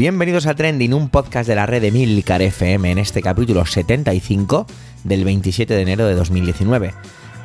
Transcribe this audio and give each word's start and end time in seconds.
Bienvenidos 0.00 0.46
a 0.46 0.54
Trending, 0.54 0.94
un 0.94 1.10
podcast 1.10 1.46
de 1.46 1.54
la 1.54 1.66
red 1.66 1.82
de 1.82 1.92
Milcar 1.92 2.40
FM 2.40 2.90
en 2.90 2.96
este 2.96 3.20
capítulo 3.20 3.66
75 3.66 4.66
del 5.04 5.26
27 5.26 5.74
de 5.74 5.82
enero 5.82 6.06
de 6.06 6.14
2019. 6.14 6.94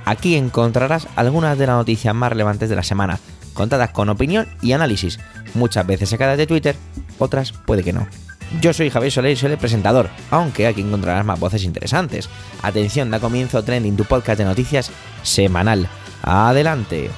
Aquí 0.05 0.37
encontrarás 0.37 1.05
algunas 1.17 1.57
de 1.57 1.67
las 1.67 1.75
noticias 1.75 2.15
más 2.15 2.29
relevantes 2.29 2.69
de 2.69 2.77
la 2.77 2.83
semana, 2.83 3.19
contadas 3.53 3.89
con 3.89 4.07
opinión 4.07 4.47
y 4.61 4.71
análisis, 4.71 5.19
muchas 5.53 5.85
veces 5.85 6.07
sacadas 6.07 6.37
de 6.37 6.47
Twitter, 6.47 6.77
otras 7.19 7.51
puede 7.51 7.83
que 7.83 7.91
no. 7.91 8.07
Yo 8.61 8.71
soy 8.71 8.89
Javier 8.89 9.11
Soler 9.11 9.33
y 9.33 9.35
soy 9.35 9.51
el 9.51 9.57
presentador, 9.57 10.09
aunque 10.31 10.65
aquí 10.65 10.79
encontrarás 10.79 11.25
más 11.25 11.37
voces 11.37 11.65
interesantes. 11.65 12.29
Atención, 12.61 13.11
da 13.11 13.19
comienzo 13.19 13.65
Trending, 13.65 13.97
tu 13.97 14.05
podcast 14.05 14.37
de 14.37 14.45
noticias 14.45 14.91
semanal. 15.23 15.89
Adelante. 16.21 17.09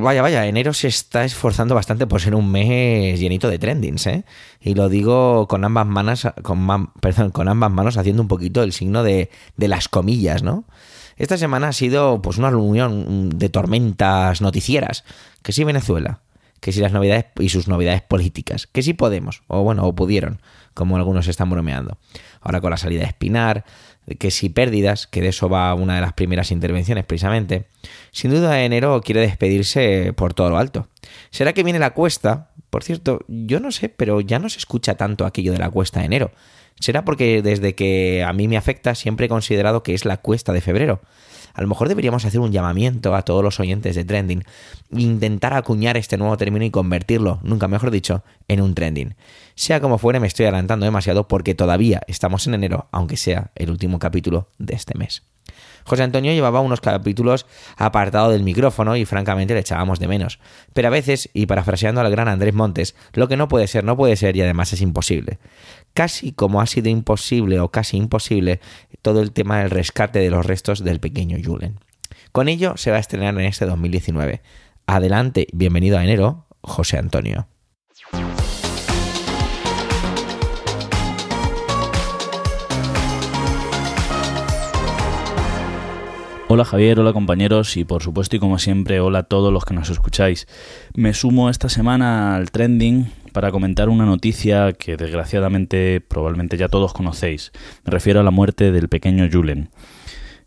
Vaya, 0.00 0.22
vaya, 0.22 0.46
enero 0.46 0.72
se 0.72 0.88
está 0.88 1.24
esforzando 1.24 1.74
bastante 1.74 2.06
por 2.06 2.20
ser 2.20 2.34
un 2.34 2.50
mes 2.50 3.18
llenito 3.20 3.48
de 3.48 3.58
trendings, 3.58 4.06
¿eh? 4.06 4.24
Y 4.60 4.74
lo 4.74 4.88
digo 4.88 5.46
con 5.48 5.64
ambas 5.64 5.86
manos, 5.86 6.26
con, 6.42 6.92
perdón, 7.00 7.30
con 7.30 7.48
ambas 7.48 7.70
manos 7.70 7.96
haciendo 7.96 8.22
un 8.22 8.28
poquito 8.28 8.62
el 8.62 8.72
signo 8.72 9.02
de, 9.02 9.30
de 9.56 9.68
las 9.68 9.88
comillas, 9.88 10.42
¿no? 10.42 10.64
Esta 11.16 11.36
semana 11.36 11.68
ha 11.68 11.72
sido 11.72 12.22
pues 12.22 12.38
una 12.38 12.50
reunión 12.50 13.38
de 13.38 13.48
tormentas 13.50 14.40
noticieras. 14.40 15.04
Que 15.42 15.52
sí 15.52 15.64
Venezuela, 15.64 16.20
que 16.60 16.72
sí 16.72 16.80
las 16.80 16.92
novedades 16.92 17.26
y 17.38 17.48
sus 17.48 17.68
novedades 17.68 18.02
políticas, 18.02 18.66
que 18.66 18.82
sí 18.82 18.92
podemos, 18.94 19.42
o 19.48 19.62
bueno, 19.62 19.84
o 19.84 19.94
pudieron, 19.94 20.40
como 20.74 20.96
algunos 20.96 21.26
están 21.26 21.50
bromeando. 21.50 21.98
Ahora 22.40 22.60
con 22.60 22.70
la 22.70 22.76
salida 22.76 23.00
de 23.00 23.06
Espinar, 23.06 23.64
que 24.18 24.30
si 24.30 24.48
pérdidas, 24.48 25.06
que 25.06 25.22
de 25.22 25.28
eso 25.28 25.48
va 25.48 25.74
una 25.74 25.94
de 25.94 26.00
las 26.00 26.12
primeras 26.12 26.50
intervenciones 26.50 27.04
precisamente, 27.04 27.66
sin 28.12 28.30
duda 28.30 28.62
enero 28.62 29.00
quiere 29.02 29.20
despedirse 29.20 30.12
por 30.14 30.34
todo 30.34 30.50
lo 30.50 30.58
alto. 30.58 30.88
¿Será 31.30 31.52
que 31.52 31.62
viene 31.62 31.78
la 31.78 31.90
cuesta? 31.90 32.50
Por 32.70 32.84
cierto, 32.84 33.24
yo 33.28 33.60
no 33.60 33.72
sé, 33.72 33.88
pero 33.88 34.20
ya 34.20 34.38
no 34.38 34.48
se 34.48 34.58
escucha 34.58 34.94
tanto 34.96 35.26
aquello 35.26 35.52
de 35.52 35.58
la 35.58 35.70
cuesta 35.70 36.00
de 36.00 36.06
enero. 36.06 36.32
¿Será 36.78 37.04
porque 37.04 37.42
desde 37.42 37.74
que 37.74 38.24
a 38.24 38.32
mí 38.32 38.48
me 38.48 38.56
afecta 38.56 38.94
siempre 38.94 39.26
he 39.26 39.28
considerado 39.28 39.82
que 39.82 39.92
es 39.92 40.04
la 40.04 40.16
cuesta 40.16 40.52
de 40.52 40.60
febrero? 40.62 41.00
A 41.54 41.62
lo 41.62 41.68
mejor 41.68 41.88
deberíamos 41.88 42.24
hacer 42.24 42.40
un 42.40 42.52
llamamiento 42.52 43.14
a 43.14 43.22
todos 43.22 43.42
los 43.42 43.60
oyentes 43.60 43.96
de 43.96 44.04
trending, 44.04 44.44
intentar 44.90 45.54
acuñar 45.54 45.96
este 45.96 46.16
nuevo 46.16 46.36
término 46.36 46.64
y 46.64 46.70
convertirlo, 46.70 47.40
nunca 47.42 47.68
mejor 47.68 47.90
dicho, 47.90 48.22
en 48.48 48.60
un 48.60 48.74
trending. 48.74 49.14
Sea 49.54 49.80
como 49.80 49.98
fuere, 49.98 50.20
me 50.20 50.26
estoy 50.26 50.46
adelantando 50.46 50.84
demasiado 50.84 51.28
porque 51.28 51.54
todavía 51.54 52.00
estamos 52.06 52.46
en 52.46 52.54
enero, 52.54 52.88
aunque 52.92 53.16
sea 53.16 53.50
el 53.54 53.70
último 53.70 53.98
capítulo 53.98 54.48
de 54.58 54.74
este 54.74 54.96
mes. 54.96 55.22
José 55.84 56.02
Antonio 56.02 56.32
llevaba 56.32 56.60
unos 56.60 56.80
capítulos 56.80 57.46
apartado 57.76 58.30
del 58.30 58.42
micrófono 58.42 58.96
y 58.96 59.04
francamente 59.04 59.54
le 59.54 59.60
echábamos 59.60 59.98
de 59.98 60.08
menos. 60.08 60.38
Pero 60.72 60.88
a 60.88 60.90
veces, 60.90 61.30
y 61.32 61.46
parafraseando 61.46 62.00
al 62.00 62.10
gran 62.10 62.28
Andrés 62.28 62.54
Montes, 62.54 62.94
lo 63.12 63.28
que 63.28 63.36
no 63.36 63.48
puede 63.48 63.66
ser, 63.66 63.84
no 63.84 63.96
puede 63.96 64.16
ser 64.16 64.36
y 64.36 64.42
además 64.42 64.72
es 64.72 64.80
imposible. 64.80 65.38
Casi 65.94 66.32
como 66.32 66.60
ha 66.60 66.66
sido 66.66 66.88
imposible 66.88 67.60
o 67.60 67.70
casi 67.70 67.96
imposible 67.96 68.60
todo 69.02 69.22
el 69.22 69.32
tema 69.32 69.60
del 69.60 69.70
rescate 69.70 70.18
de 70.18 70.30
los 70.30 70.46
restos 70.46 70.84
del 70.84 71.00
pequeño 71.00 71.38
Julen. 71.42 71.80
Con 72.32 72.48
ello 72.48 72.74
se 72.76 72.90
va 72.90 72.98
a 72.98 73.00
estrenar 73.00 73.34
en 73.34 73.46
este 73.46 73.66
2019. 73.66 74.42
Adelante, 74.86 75.48
bienvenido 75.52 75.98
a 75.98 76.04
enero, 76.04 76.46
José 76.62 76.98
Antonio. 76.98 77.48
Hola 86.60 86.68
Javier, 86.68 87.00
hola 87.00 87.14
compañeros 87.14 87.78
y 87.78 87.86
por 87.86 88.02
supuesto 88.02 88.36
y 88.36 88.38
como 88.38 88.58
siempre 88.58 89.00
hola 89.00 89.20
a 89.20 89.22
todos 89.22 89.50
los 89.50 89.64
que 89.64 89.72
nos 89.72 89.88
escucháis. 89.88 90.46
Me 90.94 91.14
sumo 91.14 91.48
esta 91.48 91.70
semana 91.70 92.36
al 92.36 92.50
trending 92.50 93.10
para 93.32 93.50
comentar 93.50 93.88
una 93.88 94.04
noticia 94.04 94.74
que 94.74 94.98
desgraciadamente 94.98 96.02
probablemente 96.02 96.58
ya 96.58 96.68
todos 96.68 96.92
conocéis. 96.92 97.50
Me 97.86 97.92
refiero 97.92 98.20
a 98.20 98.24
la 98.24 98.30
muerte 98.30 98.72
del 98.72 98.90
pequeño 98.90 99.26
Julen. 99.32 99.70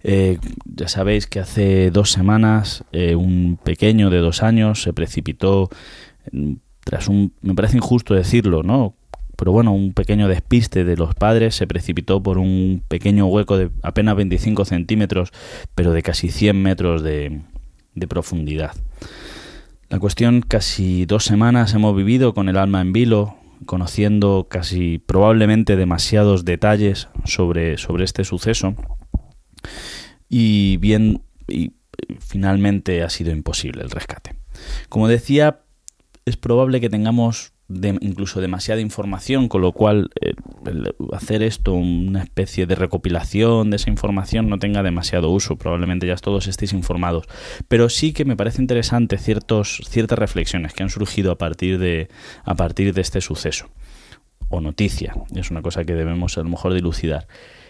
Eh, 0.03 0.38
ya 0.66 0.88
sabéis 0.88 1.25
que 1.25 1.40
hace 1.40 1.90
dos 1.90 2.12
semanas 2.12 2.84
eh, 2.91 3.16
un 3.16 3.57
pequeño 3.63 4.12
de 4.12 4.19
dos 4.19 4.44
años 4.44 4.84
se 4.84 4.94
precipitó 4.94 5.72
tras 6.84 7.07
un, 7.07 7.34
me 7.41 7.56
parece 7.56 7.78
injusto 7.78 8.13
decirlo, 8.13 8.62
¿no? 8.62 8.94
Pero 9.44 9.52
bueno, 9.52 9.74
un 9.74 9.92
pequeño 9.92 10.30
despiste 10.30 10.86
de 10.86 10.96
los 10.96 11.16
padres 11.16 11.54
se 11.56 11.68
precipitó 11.68 12.24
por 12.24 12.38
un 12.38 12.81
pequeño 12.88 13.26
hueco 13.26 13.58
de 13.58 13.72
apenas 13.81 14.16
25 14.16 14.64
centímetros, 14.64 15.34
pero 15.76 15.92
de 15.92 16.02
casi 16.02 16.30
100 16.30 16.64
metros 16.64 17.04
de, 17.04 17.42
de 17.94 18.08
profundidad. 18.08 18.72
La 19.90 20.00
cuestión, 20.00 20.40
casi 20.48 21.06
dos 21.06 21.26
semanas 21.26 21.74
hemos 21.74 21.94
vivido 21.94 22.34
con 22.34 22.48
el 22.48 22.56
alma 22.56 22.80
en 22.80 22.94
vilo, 22.94 23.36
conociendo 23.66 24.48
casi 24.50 25.00
probablemente 25.00 25.75
demasiados 25.75 26.46
detalles 26.46 27.10
sobre, 27.25 27.78
sobre 27.78 28.06
este 28.06 28.24
suceso 28.24 28.75
y 30.30 30.78
bien 30.78 31.22
y 31.50 31.74
finalmente 32.20 33.04
ha 33.04 33.10
sido 33.10 33.31
imposible 33.31 33.84
el 33.84 33.92
rescate. 33.92 34.36
Como 34.88 35.10
decía, 35.10 35.60
es 36.24 36.38
probable 36.38 36.80
que 36.80 36.90
tengamos 36.90 37.53
incluso 37.69 38.41
demasiada 38.41 38.81
información, 38.81 39.47
con 39.47 39.62
lo 39.62 39.72
cual 39.72 40.09
eh, 40.22 40.34
hacer 41.12 41.44
esto 41.44 41.74
una 41.74 42.22
especie 42.22 42.66
de 42.66 42.75
recopilación 42.75 43.69
de 43.69 43.78
esa 43.78 43.90
información 43.90 44.50
no 44.50 44.59
tenga 44.59 44.84
demasiado 44.84 45.29
uso, 45.31 45.56
probablemente 45.56 46.07
ya 46.07 46.16
todos 46.16 46.47
estéis 46.47 46.74
informados, 46.74 47.25
pero 47.68 47.90
sí 47.90 48.13
que 48.13 48.25
me 48.25 48.35
parece 48.35 48.62
interesante 48.62 49.18
ciertos, 49.18 49.81
ciertas 49.88 50.19
reflexiones 50.19 50.74
que 50.74 50.84
han 50.84 50.90
surgido 50.90 51.31
a 51.31 51.38
partir 51.38 51.79
de, 51.79 52.09
a 52.44 52.56
partir 52.56 52.94
de 52.94 53.01
este 53.01 53.22
suceso. 53.22 53.69
O 54.50 54.62
noticia, 54.62 55.16
es 55.34 55.50
una 55.50 55.62
cosa 55.62 55.84
que 55.84 55.94
debemos 55.94 56.38
a 56.38 56.44
lo 56.44 56.50
mejor 56.50 56.74
dilucidar, 56.74 57.28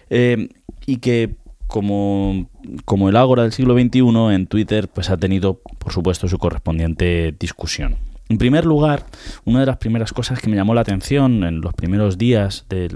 eh, 0.09 0.49
y 0.85 0.97
que 0.97 1.35
como, 1.67 2.49
como 2.85 3.09
el 3.09 3.15
Ágora 3.15 3.43
del 3.43 3.53
siglo 3.53 3.73
XXI 3.73 4.35
en 4.35 4.47
Twitter 4.47 4.89
pues 4.89 5.09
ha 5.09 5.17
tenido 5.17 5.61
por 5.79 5.93
supuesto 5.93 6.27
su 6.27 6.37
correspondiente 6.37 7.33
discusión. 7.39 7.97
En 8.33 8.39
primer 8.39 8.66
lugar, 8.66 9.05
una 9.45 9.59
de 9.59 9.67
las 9.67 9.77
primeras 9.77 10.11
cosas 10.11 10.39
que 10.39 10.49
me 10.49 10.55
llamó 10.55 10.73
la 10.73 10.81
atención 10.81 11.44
en 11.44 11.61
los 11.61 11.71
primeros 11.75 12.17
días 12.17 12.66
de, 12.67 12.89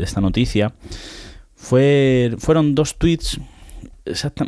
esta 0.00 0.20
noticia 0.20 0.74
fue, 1.56 2.32
fueron 2.38 2.76
dos 2.76 2.98
tweets 2.98 3.40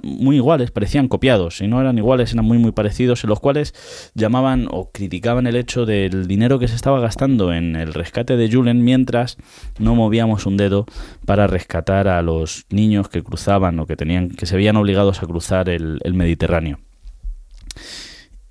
muy 0.04 0.36
iguales, 0.36 0.70
parecían 0.70 1.08
copiados, 1.08 1.56
si 1.56 1.66
no 1.66 1.81
eran 1.81 1.98
iguales, 1.98 2.32
eran 2.32 2.44
muy 2.44 2.58
muy 2.58 2.70
parecidos, 2.70 3.25
en 3.25 3.31
los 3.31 3.41
cuales 3.41 3.75
llamaban 4.14 4.69
o 4.70 4.92
criticaban 4.92 5.48
el 5.48 5.56
hecho 5.56 5.86
del 5.86 6.28
dinero 6.28 6.60
que 6.60 6.69
se 6.69 6.76
estaba 6.76 7.00
gastando 7.00 7.52
en 7.52 7.75
el 7.75 7.94
rescate 7.94 8.36
de 8.36 8.48
Julen 8.48 8.84
mientras 8.84 9.38
no 9.81 9.97
movíamos 9.97 10.47
un 10.47 10.56
dedo 10.56 10.86
para 11.26 11.48
rescatar 11.48 12.06
a 12.06 12.22
los 12.22 12.64
niños 12.70 13.08
que 13.08 13.25
cruzaban 13.25 13.81
o 13.81 13.86
que 13.86 13.97
tenían 13.97 14.31
que 14.31 14.47
se 14.47 14.54
veían 14.54 14.76
obligados 14.76 15.20
a 15.20 15.26
cruzar 15.26 15.69
el 15.69 16.14
Mediterráneo. 16.14 16.78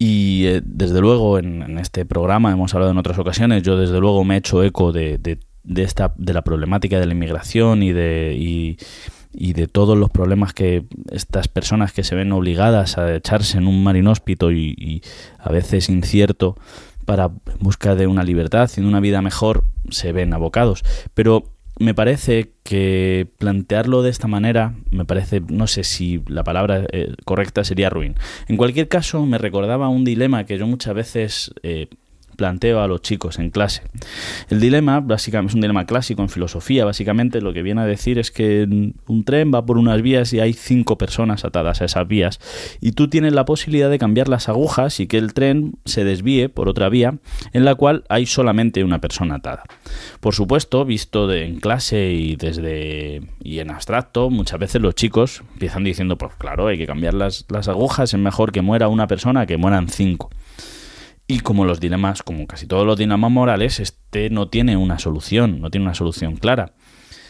Y 0.03 0.48
eh, 0.48 0.62
desde 0.65 1.00
luego 1.00 1.38
en, 1.38 1.77
este 1.77 2.07
programa 2.07 2.51
hemos 2.51 2.74
hablado 2.74 2.92
en 2.92 2.98
otras 2.98 3.19
ocasiones, 3.19 3.62
yo 3.62 3.77
desde 3.77 4.00
luego 4.00 4.24
me 4.24 4.33
he 4.33 4.38
hecho 4.39 4.63
eco 4.63 4.92
de, 4.92 5.19
de, 5.19 5.83
esta, 5.83 6.15
de 6.18 6.33
la 6.33 6.42
problemática 6.42 7.00
de 7.00 7.06
la 7.06 7.13
inmigración 7.13 7.83
y 7.83 7.94
de, 7.94 8.36
y, 8.36 9.53
de 9.53 9.68
todos 9.68 9.95
los 9.95 10.09
problemas 10.09 10.53
que 10.53 10.86
estas 11.12 11.48
personas 11.48 11.94
que 11.94 12.03
se 12.03 12.15
ven 12.15 12.31
obligadas 12.31 12.98
a 12.98 13.13
echarse 13.13 13.59
en 13.59 13.68
un 13.68 13.83
mar 13.83 13.95
inhóspito 13.95 14.51
y, 14.51 14.74
y 14.75 15.03
a 15.38 15.51
veces 15.51 15.88
incierto 15.88 16.57
para 17.06 17.30
buscar 17.59 17.95
de 17.95 18.07
una 18.07 18.24
libertad 18.24 18.71
y 18.75 18.81
de 18.81 18.88
una 18.88 19.01
vida 19.01 19.21
mejor 19.21 19.65
se 19.92 20.13
ven 20.13 20.33
abocados. 20.33 20.83
Pero 21.13 21.44
me 21.79 21.94
parece 21.94 22.51
que 22.63 23.27
plantearlo 23.38 24.03
de 24.03 24.09
esta 24.09 24.27
manera, 24.27 24.75
me 24.91 25.06
parece, 25.06 25.41
no 25.47 25.68
sé 25.68 25.83
si 25.83 26.21
la 26.27 26.44
palabra 26.44 26.85
eh, 26.91 27.15
correcta 27.25 27.63
sería 27.63 27.89
ruin. 27.89 28.15
En 28.47 28.57
cualquier 28.57 28.88
caso, 28.88 29.25
me 29.25 29.38
recordaba 29.38 29.89
un 29.89 30.03
dilema 30.03 30.45
que 30.45 30.57
yo 30.57 30.68
muchas 30.68 30.94
veces 30.94 31.53
eh, 31.63 31.88
planteo 32.36 32.81
a 32.81 32.88
los 32.88 33.01
chicos 33.01 33.39
en 33.39 33.50
clase. 33.50 33.83
El 34.50 34.60
dilema, 34.60 35.00
básicamente, 35.00 35.51
es 35.51 35.56
un 35.56 35.62
dilema 35.62 35.86
clásico 35.86 36.22
en 36.22 36.30
filosofía. 36.30 36.86
Básicamente 36.86 37.42
lo 37.42 37.54
que 37.54 37.63
viene 37.63 37.81
a 37.81 37.86
decir 37.86 38.19
es 38.19 38.31
que 38.31 38.68
un 39.07 39.24
tren 39.24 39.51
va 39.54 39.66
por 39.66 39.78
unas 39.78 40.01
vías 40.01 40.33
y 40.33 40.39
hay 40.39 40.54
cinco 40.54 40.98
personas 40.98 41.45
atadas 41.45 41.81
a 41.81 41.86
esas 41.86 42.07
vías. 42.07 42.39
Y 42.81 42.94
tú 42.94 43.07
tienes 43.07 43.33
la 43.33 43.45
posibilidad 43.45 43.89
de 43.89 44.00
cambiar 44.00 44.30
las 44.30 44.50
agujas 44.50 45.00
y 45.00 45.07
que 45.07 45.18
el 45.18 45.33
tren 45.33 45.74
se 45.86 46.04
desvíe 46.04 46.50
por 46.50 46.69
otra 46.69 46.89
vía 46.89 47.16
en 47.54 47.66
la 47.66 47.75
cual 47.75 48.04
hay 48.10 48.25
solamente 48.25 48.83
una 48.83 49.00
persona 49.00 49.36
atada. 49.36 49.63
Por 50.19 50.33
supuesto, 50.33 50.86
visto 50.86 51.28
de, 51.28 51.45
en 51.45 51.60
clase 51.60 52.12
y 52.12 52.36
desde 52.36 53.22
y 53.44 53.60
en 53.60 53.72
abstracto, 53.72 54.30
muchas 54.30 54.60
veces 54.60 54.81
los 54.81 54.95
chicos 54.95 55.44
empiezan 55.54 55.83
diciendo, 55.83 56.18
pues 56.18 56.33
claro, 56.38 56.68
hay 56.68 56.78
que 56.78 56.88
cambiar 56.88 57.13
las, 57.13 57.45
las 57.50 57.68
agujas, 57.68 58.13
es 58.13 58.19
mejor 58.19 58.51
que 58.51 58.62
muera 58.62 58.88
una 58.88 59.07
persona 59.07 59.45
que 59.45 59.57
mueran 59.57 59.89
cinco. 59.89 60.30
Y 61.31 61.39
como 61.39 61.63
los 61.63 61.80
dilemas, 61.80 62.24
como 62.24 62.45
casi 62.45 62.68
todos 62.68 62.86
los 62.86 62.98
dilemas 62.98 63.31
morales, 63.31 63.80
este 63.80 64.30
no 64.30 64.50
tiene 64.50 64.75
una 64.75 65.00
solución, 65.00 65.62
no 65.62 65.72
tiene 65.72 65.86
una 65.86 65.95
solución 65.95 66.36
clara. 66.36 66.74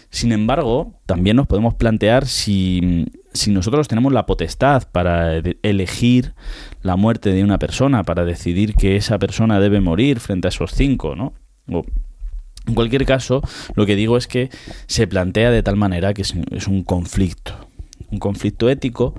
Sin 0.10 0.32
embargo, 0.32 1.00
también 1.06 1.36
nos 1.36 1.46
podemos 1.46 1.76
plantear 1.76 2.26
si, 2.26 3.06
si 3.32 3.56
onsotros 3.56 3.88
tenemos 3.88 4.12
la 4.12 4.26
potestad 4.26 4.88
para 4.92 5.38
elegir 5.62 6.34
la 6.82 6.96
muerte 6.96 7.32
de 7.32 7.44
una 7.44 7.60
persona, 7.60 8.02
para 8.02 8.26
decidir 8.26 8.74
que 8.74 8.96
esa 8.96 9.20
persona 9.20 9.60
debe 9.60 9.82
morir 9.82 10.20
frente 10.20 10.48
a 10.48 10.50
esos 10.50 10.72
cinco, 10.72 11.16
¿no? 11.16 11.34
en 11.68 12.74
cualquier 12.74 13.06
caso, 13.06 13.44
lo 13.76 13.86
que 13.86 13.96
digo 13.96 14.18
es 14.18 14.26
que 14.26 14.50
se 14.88 15.06
plantea 15.06 15.52
de 15.52 15.62
tal 15.62 15.76
manera 15.76 16.16
que 16.16 16.24
es 16.24 16.34
un 16.68 16.84
conflicto, 16.84 17.54
un 18.10 18.18
conflicto 18.18 18.68
ético 18.68 19.14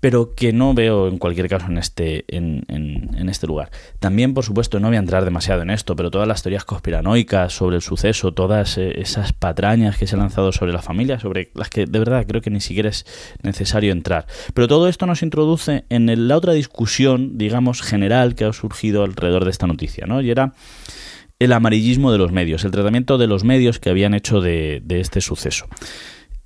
pero 0.00 0.34
que 0.34 0.52
no 0.52 0.74
veo 0.74 1.08
en 1.08 1.18
cualquier 1.18 1.48
caso 1.48 1.66
en 1.66 1.78
este, 1.78 2.24
en, 2.28 2.64
en, 2.68 3.28
este 3.28 3.46
lugar. 3.46 3.70
También, 3.98 4.34
por 4.34 4.44
supuesto, 4.44 4.78
no 4.78 4.88
voy 4.88 4.96
a 4.96 5.00
entrar 5.00 5.24
demasiado 5.24 5.62
en 5.62 5.70
esto, 5.70 5.96
pero 5.96 6.10
todas 6.10 6.28
las 6.28 6.42
teorías 6.42 6.64
conspiranoicas 6.64 7.52
sobre 7.52 7.76
el 7.76 7.82
suceso, 7.82 8.32
todas 8.32 8.78
eh, 8.78 9.00
esas 9.00 9.32
patrañas 9.32 9.96
que 9.96 10.06
se 10.06 10.14
han 10.14 10.20
lanzado 10.20 10.52
sobre 10.52 10.72
la 10.72 10.82
familia, 10.82 11.18
sobre 11.18 11.50
las 11.54 11.70
que 11.70 11.86
de 11.86 11.98
verdad 11.98 12.24
creo 12.26 12.40
que 12.40 12.50
ni 12.50 12.60
siquiera 12.60 12.88
es 12.88 13.04
necesario 13.42 13.92
entrar. 13.92 14.26
Pero 14.54 14.68
todo 14.68 14.88
esto 14.88 15.06
nos 15.06 15.22
introduce 15.22 15.84
en 15.88 16.28
la 16.28 16.36
otra 16.36 16.52
discusión, 16.52 17.36
digamos, 17.36 17.82
general 17.82 18.34
que 18.34 18.44
ha 18.44 18.52
surgido 18.52 19.02
alrededor 19.02 19.44
de 19.44 19.50
esta 19.50 19.66
noticia, 19.66 20.06
¿no? 20.06 20.20
Y 20.20 20.30
era 20.30 20.52
el 21.38 21.52
amarillismo 21.52 22.12
de 22.12 22.18
los 22.18 22.32
medios, 22.32 22.64
el 22.64 22.70
tratamiento 22.70 23.18
de 23.18 23.26
los 23.26 23.44
medios 23.44 23.78
que 23.78 23.90
habían 23.90 24.14
hecho 24.14 24.40
de, 24.40 24.80
de 24.84 25.00
este 25.00 25.20
suceso. 25.20 25.66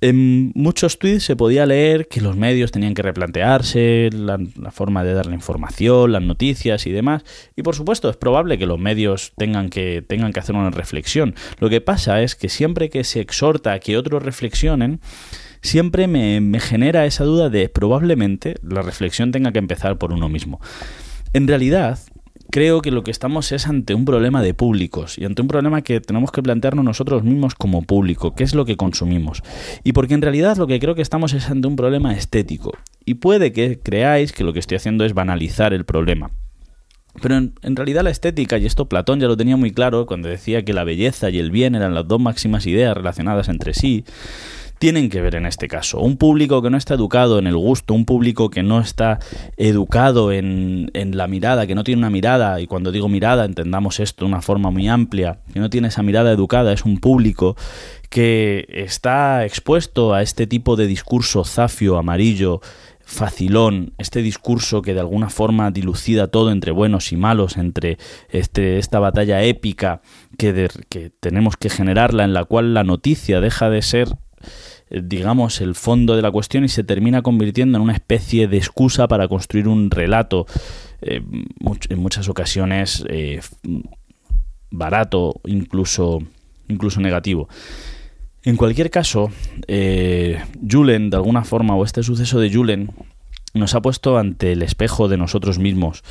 En 0.03 0.51
muchos 0.55 0.97
tweets 0.97 1.23
se 1.23 1.35
podía 1.35 1.67
leer 1.67 2.07
que 2.07 2.21
los 2.21 2.35
medios 2.35 2.71
tenían 2.71 2.95
que 2.95 3.03
replantearse 3.03 4.09
la, 4.11 4.39
forma 4.71 5.03
de 5.03 5.13
dar 5.13 5.27
la 5.27 5.35
información, 5.35 6.11
las 6.11 6.23
noticias 6.23 6.87
y 6.87 6.91
demás. 6.91 7.23
Y 7.55 7.61
por 7.61 7.75
supuesto 7.75 8.09
es 8.09 8.17
probable 8.17 8.57
que 8.57 8.65
los 8.65 8.79
medios 8.79 9.33
tengan 9.37 9.69
que, 9.69 10.01
tengan 10.01 10.33
que 10.33 10.39
hacer 10.39 10.55
una 10.55 10.71
reflexión. 10.71 11.35
Lo 11.59 11.69
que 11.69 11.81
pasa 11.81 12.23
es 12.23 12.35
que 12.35 12.49
siempre 12.49 12.89
que 12.89 13.03
se 13.03 13.19
exhorta 13.19 13.73
a 13.73 13.79
que 13.79 13.95
otros 13.95 14.23
reflexionen, 14.23 15.01
siempre 15.61 16.07
me, 16.07 16.41
me 16.41 16.59
genera 16.59 17.05
esa 17.05 17.23
duda 17.23 17.51
de 17.51 17.69
probablemente 17.69 18.55
la 18.63 18.81
reflexión 18.81 19.31
tenga 19.31 19.51
que 19.51 19.59
empezar 19.59 19.99
por 19.99 20.13
uno 20.13 20.29
mismo. 20.29 20.59
En 21.33 21.47
realidad, 21.47 21.99
creo 22.51 22.81
que 22.81 22.91
lo 22.91 23.03
que 23.03 23.11
estamos 23.11 23.51
es 23.51 23.67
ante 23.67 23.95
un 23.95 24.05
problema 24.05 24.41
de 24.41 24.53
públicos 24.53 25.17
y 25.17 25.25
ante 25.25 25.41
un 25.41 25.47
problema 25.47 25.81
que 25.81 25.99
tenemos 26.01 26.31
que 26.31 26.43
plantearnos 26.43 26.85
nosotros 26.85 27.23
mismos 27.23 27.55
como 27.55 27.81
público, 27.81 28.35
qué 28.35 28.43
es 28.43 28.53
lo 28.53 28.65
que 28.65 28.77
consumimos. 28.77 29.41
Y 29.83 29.93
porque 29.93 30.13
en 30.13 30.21
realidad 30.21 30.57
lo 30.57 30.67
que 30.67 30.79
creo 30.79 30.93
que 30.93 31.01
estamos 31.01 31.33
es 31.33 31.49
ante 31.49 31.67
un 31.67 31.75
problema 31.75 32.13
estético. 32.13 32.73
Y 33.05 33.15
puede 33.15 33.51
que 33.51 33.79
creáis 33.79 34.31
que 34.31 34.43
lo 34.43 34.53
que 34.53 34.59
estoy 34.59 34.77
haciendo 34.77 35.05
es 35.05 35.13
banalizar 35.13 35.73
el 35.73 35.85
problema. 35.85 36.31
Pero 37.21 37.35
en, 37.35 37.55
en, 37.61 37.75
realidad 37.75 38.03
la 38.03 38.09
estética, 38.09 38.57
y 38.57 38.65
esto 38.65 38.87
Platón 38.87 39.19
ya 39.19 39.27
lo 39.27 39.35
tenía 39.35 39.57
muy 39.57 39.71
claro 39.71 40.05
cuando 40.05 40.29
decía 40.29 40.63
que 40.63 40.73
la 40.73 40.83
belleza 40.83 41.29
y 41.29 41.39
el 41.39 41.51
bien 41.51 41.75
eran 41.75 41.93
las 41.93 42.07
dos 42.07 42.21
máximas 42.21 42.65
ideas 42.67 42.95
relacionadas 42.95 43.49
entre 43.49 43.73
sí, 43.73 44.05
tienen 44.81 45.11
que 45.11 45.21
ver 45.21 45.35
en 45.35 45.45
este 45.45 45.67
caso. 45.67 45.99
Un 45.99 46.17
público 46.17 46.63
que 46.63 46.71
no 46.71 46.77
está 46.77 46.95
educado 46.95 47.37
en 47.37 47.45
el 47.45 47.55
gusto, 47.55 47.93
un 47.93 48.03
público 48.03 48.49
que 48.49 48.63
no 48.63 48.79
está 48.79 49.19
educado 49.55 50.31
en, 50.31 50.89
en, 50.95 51.15
la 51.15 51.27
mirada, 51.27 51.67
que 51.67 51.75
no 51.75 51.83
tiene 51.83 51.99
una 51.99 52.09
mirada, 52.09 52.59
y 52.59 52.65
cuando 52.65 52.91
digo 52.91 53.07
mirada 53.07 53.45
entendamos 53.45 53.99
esto 53.99 54.25
de 54.25 54.31
una 54.31 54.41
forma 54.41 54.71
muy 54.71 54.87
amplia, 54.87 55.37
que 55.53 55.59
no 55.59 55.69
tiene 55.69 55.89
esa 55.89 56.01
mirada 56.01 56.31
educada, 56.31 56.73
es 56.73 56.83
un 56.83 56.97
público 56.99 57.55
que 58.09 58.65
está 58.69 59.45
expuesto 59.45 60.15
a 60.15 60.23
este 60.23 60.47
tipo 60.47 60.75
de 60.75 60.87
discurso 60.87 61.43
zafio, 61.43 61.99
amarillo, 61.99 62.59
facilón, 63.05 63.93
este 63.99 64.23
discurso 64.23 64.81
que 64.81 64.95
de 64.95 65.01
alguna 65.01 65.29
forma 65.29 65.69
dilucida 65.69 66.29
todo 66.29 66.49
entre 66.49 66.71
buenos 66.71 67.11
y 67.11 67.17
malos, 67.17 67.55
entre 67.57 67.99
este, 68.29 68.79
esta 68.79 68.97
batalla 68.97 69.43
épica 69.43 70.01
que, 70.39 70.69
que 70.89 71.11
tenemos 71.19 71.55
que 71.55 71.69
generarla, 71.69 72.23
en 72.23 72.33
la 72.33 72.45
cual 72.45 72.73
la 72.73 72.83
noticia 72.83 73.41
deja 73.41 73.69
de 73.69 73.83
ser 73.83 74.07
digamos, 74.91 75.61
el 75.61 75.75
fondo 75.75 76.15
de 76.15 76.21
la 76.21 76.31
cuestión 76.31 76.63
y 76.63 76.69
se 76.69 76.83
termina 76.83 77.21
convirtiendo 77.21 77.77
en 77.77 77.83
una 77.83 77.93
especie 77.93 78.47
de 78.47 78.57
excusa 78.57 79.07
para 79.07 79.27
construir 79.27 79.67
un 79.67 79.89
relato, 79.89 80.45
eh, 81.01 81.21
en 81.89 81.99
muchas 81.99 82.27
ocasiones 82.29 83.03
eh, 83.07 83.41
barato, 84.69 85.39
incluso, 85.45 86.19
incluso 86.67 86.99
negativo. 86.99 87.47
En 88.43 88.57
cualquier 88.57 88.89
caso, 88.89 89.31
Julen, 89.67 91.09
de 91.11 91.15
alguna 91.15 91.43
forma, 91.43 91.75
o 91.75 91.83
este 91.85 92.01
suceso 92.01 92.39
de 92.39 92.51
Julen, 92.51 92.91
nos 93.53 93.75
ha 93.75 93.81
puesto 93.81 94.17
ante 94.17 94.53
el 94.53 94.63
espejo 94.63 95.07
de 95.07 95.17
nosotros 95.17 95.59
mismos. 95.59 96.03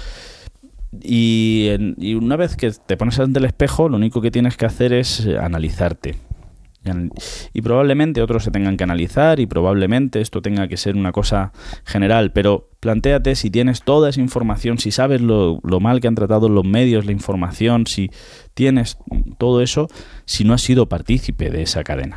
y, 1.02 1.70
una 2.14 2.36
vez 2.36 2.56
que 2.56 2.70
te 2.70 2.96
pones 2.96 3.18
ante 3.18 3.38
el 3.40 3.44
espejo, 3.44 3.88
lo 3.88 3.96
único 3.96 4.20
que 4.20 4.30
tienes 4.30 4.56
que 4.56 4.66
hacer 4.66 4.92
es 4.92 5.26
analizarte 5.26 6.16
y 7.52 7.62
probablemente 7.62 8.22
otros 8.22 8.44
se 8.44 8.50
tengan 8.50 8.76
que 8.76 8.84
analizar 8.84 9.38
y 9.38 9.46
probablemente 9.46 10.20
esto 10.20 10.40
tenga 10.40 10.66
que 10.68 10.76
ser 10.76 10.96
una 10.96 11.12
cosa 11.12 11.52
general, 11.84 12.32
pero 12.32 12.70
planteate 12.80 13.34
si 13.34 13.50
tienes 13.50 13.82
toda 13.82 14.08
esa 14.08 14.20
información, 14.20 14.78
si 14.78 14.90
sabes 14.90 15.20
lo, 15.20 15.60
lo, 15.62 15.80
mal 15.80 16.00
que 16.00 16.08
han 16.08 16.14
tratado 16.14 16.48
los 16.48 16.64
medios, 16.64 17.04
la 17.04 17.12
información, 17.12 17.86
si 17.86 18.10
tienes 18.54 18.98
todo 19.38 19.60
eso, 19.60 19.88
si 20.24 20.44
no 20.44 20.54
has 20.54 20.62
sido 20.62 20.88
partícipe 20.88 21.50
de 21.50 21.62
esa 21.62 21.84
cadena. 21.84 22.16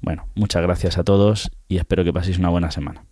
Bueno, 0.00 0.26
muchas 0.34 0.62
gracias 0.62 0.98
a 0.98 1.04
todos 1.04 1.50
y 1.68 1.78
espero 1.78 2.04
que 2.04 2.12
paséis 2.12 2.38
una 2.38 2.50
buena 2.50 2.70
semana. 2.70 3.04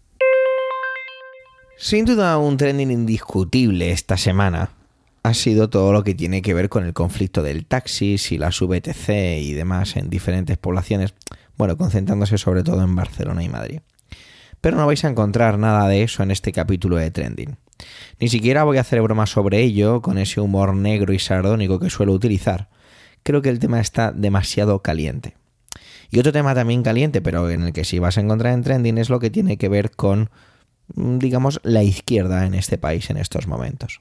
Sin 1.79 2.05
duda 2.05 2.37
un 2.37 2.59
trending 2.59 2.91
indiscutible 2.91 3.91
esta 3.91 4.19
semana 4.19 4.71
ha 5.23 5.35
sido 5.35 5.69
todo 5.69 5.93
lo 5.93 6.03
que 6.03 6.15
tiene 6.15 6.43
que 6.43 6.55
ver 6.55 6.69
con 6.69 6.85
el 6.85 6.93
conflicto 6.93 7.43
del 7.43 7.67
taxi, 7.67 8.17
y 8.31 8.39
la 8.39 8.49
VTC 8.49 9.09
y 9.41 9.53
demás 9.53 9.97
en 9.97 10.09
diferentes 10.09 10.57
poblaciones, 10.57 11.15
bueno, 11.57 11.77
concentrándose 11.77 12.39
sobre 12.39 12.63
todo 12.63 12.83
en 12.83 12.95
Barcelona 12.97 13.43
y 13.43 13.49
Madrid. 13.49 13.81
Pero 14.61 14.77
no 14.77 14.87
vais 14.87 15.05
a 15.05 15.09
encontrar 15.09 15.59
nada 15.59 15.89
de 15.89 16.03
eso 16.03 16.23
en 16.23 16.31
este 16.31 16.53
capítulo 16.53 16.97
de 16.97 17.11
Trending. 17.11 17.57
Ni 18.19 18.29
siquiera 18.29 18.65
voy 18.65 18.79
a 18.79 18.83
hacer 18.83 19.01
bromas 19.01 19.31
sobre 19.31 19.61
ello 19.61 20.03
con 20.03 20.19
ese 20.19 20.41
humor 20.41 20.75
negro 20.75 21.13
y 21.15 21.19
sardónico 21.19 21.79
que 21.79 21.91
suelo 21.91 22.13
utilizar. 22.13 22.69
Creo 23.23 23.43
que 23.43 23.49
el 23.49 23.59
tema 23.59 23.81
está 23.81 24.13
demasiado 24.13 24.83
caliente. 24.83 25.37
Y 26.11 26.19
otro 26.19 26.33
tema 26.33 26.55
también 26.55 26.83
caliente, 26.83 27.23
pero 27.23 27.49
en 27.51 27.63
el 27.63 27.73
que 27.73 27.85
sí 27.85 27.99
vas 27.99 28.19
a 28.19 28.21
encontrar 28.21 28.53
en 28.53 28.63
Trending, 28.63 28.99
es 28.99 29.11
lo 29.11 29.21
que 29.21 29.31
tiene 29.31 29.57
que 29.57 29.69
ver 29.69 29.91
con, 29.93 30.31
digamos, 30.95 31.61
la 31.63 31.83
izquierda 31.83 32.47
en 32.47 32.55
este 32.55 32.79
país 32.79 33.11
en 33.11 33.17
estos 33.17 33.47
momentos. 33.47 34.01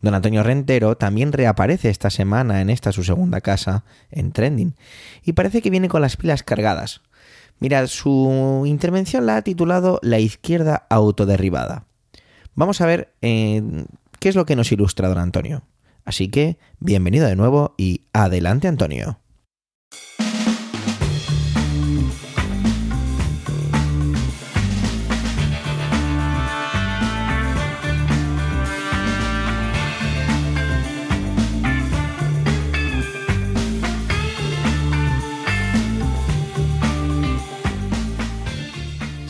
Don 0.00 0.14
Antonio 0.14 0.42
Rentero 0.42 0.96
también 0.96 1.32
reaparece 1.32 1.90
esta 1.90 2.10
semana 2.10 2.60
en 2.60 2.70
esta 2.70 2.92
su 2.92 3.04
segunda 3.04 3.40
casa, 3.40 3.84
en 4.10 4.32
Trending, 4.32 4.74
y 5.24 5.32
parece 5.32 5.62
que 5.62 5.70
viene 5.70 5.88
con 5.88 6.02
las 6.02 6.16
pilas 6.16 6.42
cargadas. 6.42 7.02
Mira, 7.58 7.86
su 7.86 8.64
intervención 8.66 9.26
la 9.26 9.36
ha 9.36 9.42
titulado 9.42 9.98
La 10.02 10.18
izquierda 10.18 10.86
autoderribada. 10.90 11.86
Vamos 12.54 12.80
a 12.80 12.86
ver 12.86 13.14
eh, 13.22 13.62
qué 14.18 14.28
es 14.28 14.34
lo 14.34 14.46
que 14.46 14.56
nos 14.56 14.72
ilustra 14.72 15.08
don 15.08 15.18
Antonio. 15.18 15.62
Así 16.04 16.28
que, 16.28 16.58
bienvenido 16.78 17.26
de 17.26 17.36
nuevo 17.36 17.74
y 17.76 18.02
adelante 18.12 18.68
Antonio. 18.68 19.18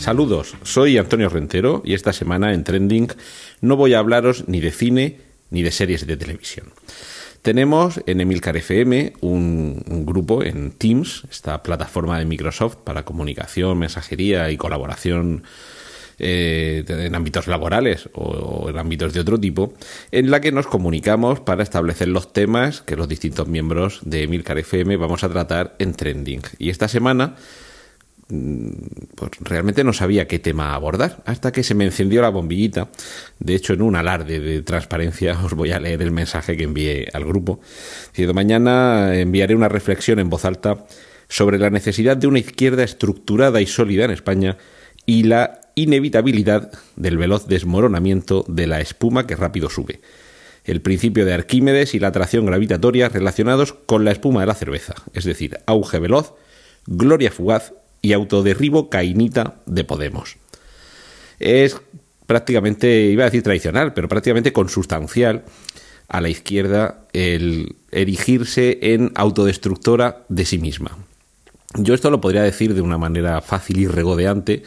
Saludos, 0.06 0.54
soy 0.62 0.98
Antonio 0.98 1.28
Rentero 1.28 1.82
y 1.84 1.94
esta 1.94 2.12
semana 2.12 2.54
en 2.54 2.62
Trending 2.62 3.08
no 3.60 3.75
voy 3.75 3.94
a 3.94 3.98
hablaros 3.98 4.46
ni 4.46 4.60
de 4.60 4.70
cine 4.70 5.18
ni 5.50 5.62
de 5.62 5.72
series 5.72 6.06
de 6.06 6.16
televisión. 6.16 6.68
Tenemos 7.42 8.00
en 8.06 8.20
Emilcar 8.20 8.56
FM 8.56 9.14
un, 9.20 9.82
grupo 10.06 10.44
en 10.44 10.70
Teams, 10.70 11.25
esta 11.28 11.60
plataforma 11.64 12.20
de 12.20 12.25
Microsoft 12.25 12.76
para 12.84 13.04
comunicación, 13.04 13.78
mensajería 13.78 14.48
y 14.52 14.56
colaboración 14.56 15.42
eh, 16.20 16.84
en 16.86 17.16
ámbitos 17.16 17.48
laborales 17.48 18.08
o, 18.12 18.70
en 18.70 18.78
ámbitos 18.78 19.12
de 19.12 19.18
otro 19.18 19.40
tipo, 19.40 19.75
en 20.12 20.30
la 20.30 20.40
que 20.40 20.52
nos 20.52 20.68
comunicamos 20.68 21.40
para 21.40 21.64
establecer 21.64 22.06
los 22.06 22.32
temas 22.32 22.80
que 22.80 22.94
los 22.94 23.08
distintos 23.08 23.48
miembros 23.48 23.98
de 24.04 24.22
Emilcar 24.22 24.56
FM 24.56 24.98
vamos 24.98 25.25
a 25.25 25.28
tratar 25.28 25.75
en 25.80 25.94
Trending. 25.94 26.42
Y 26.60 26.70
esta 26.70 26.86
semana 26.86 27.34
pues 28.28 29.30
realmente 29.40 29.85
no 29.85 29.92
sabía 29.92 30.26
qué 30.26 30.38
tema 30.38 30.75
abordar, 30.75 31.23
hasta 31.26 31.52
que 31.52 31.62
se 31.62 31.75
me 31.75 31.85
encendió 31.85 32.23
la 32.23 32.28
bombillita. 32.28 32.88
De 33.38 33.54
hecho, 33.54 33.73
en 33.73 33.83
un 33.83 33.95
alarde 33.95 34.40
de 34.40 34.62
transparencia 34.62 35.38
os 35.45 35.54
voy 35.54 35.73
a 35.73 35.80
leer 35.80 36.02
el 36.02 36.11
mensaje 36.11 36.56
que 36.56 36.64
envié 36.64 37.09
al 37.12 37.25
grupo. 37.25 37.61
Diciendo, 38.09 38.35
mañana 38.35 39.16
enviaré 39.16 39.54
una 39.54 39.68
reflexión 39.68 40.18
en 40.18 40.30
voz 40.30 40.45
alta 40.45 40.87
sobre 41.28 41.59
la 41.59 41.71
necesidad 41.71 42.16
de 42.16 42.26
una 42.26 42.38
izquierda 42.38 42.83
estructurada 42.83 43.61
y 43.61 43.66
sólida 43.66 44.04
en 44.04 44.12
España 44.12 44.56
y 45.06 45.25
la 45.25 45.61
inevitabilidad 45.76 46.73
del 46.97 47.18
veloz 47.18 47.47
desmoronamiento 47.47 48.45
de 48.49 48.66
la 48.66 48.80
espuma 48.80 49.26
que 49.26 49.37
rápido 49.37 49.71
sube. 49.71 50.00
El 50.64 50.80
principio 50.83 51.25
de 51.25 51.35
Arquímedes 51.35 51.95
y 51.95 52.00
la 52.00 52.09
atracción 52.09 52.47
gravitatoria 52.47 53.09
relacionados 53.09 53.73
con 53.73 54.04
la 54.04 54.11
espuma 54.11 54.40
de 54.40 54.47
la 54.47 54.54
cerveza, 54.54 54.95
es 55.12 55.25
decir, 55.25 55.59
auge 55.66 56.00
veloz, 56.00 56.35
gloria 56.87 57.30
fugaz 57.30 57.73
y 58.03 58.12
autoderribo 58.12 58.91
cainita 58.91 59.57
de 59.67 59.85
Podemos. 59.85 60.37
Es 61.38 61.81
prácticamente, 62.26 63.07
iba 63.07 63.25
a 63.25 63.26
decir 63.26 63.43
tradicional, 63.43 63.95
pero 63.95 64.09
prácticamente 64.09 64.53
consustancial 64.53 65.45
a 66.09 66.21
la 66.21 66.29
izquierda 66.29 67.07
el 67.12 67.76
erigirse 67.91 68.79
en 68.81 69.12
autodestructora 69.15 70.25
de 70.29 70.45
sí 70.45 70.59
misma. 70.59 70.97
Yo 71.75 71.95
esto 71.95 72.11
lo 72.11 72.21
podría 72.21 72.43
decir 72.43 72.75
de 72.75 72.81
una 72.81 72.99
manera 72.99 73.41
fácil 73.41 73.81
y 73.81 73.87
regodeante, 73.87 74.62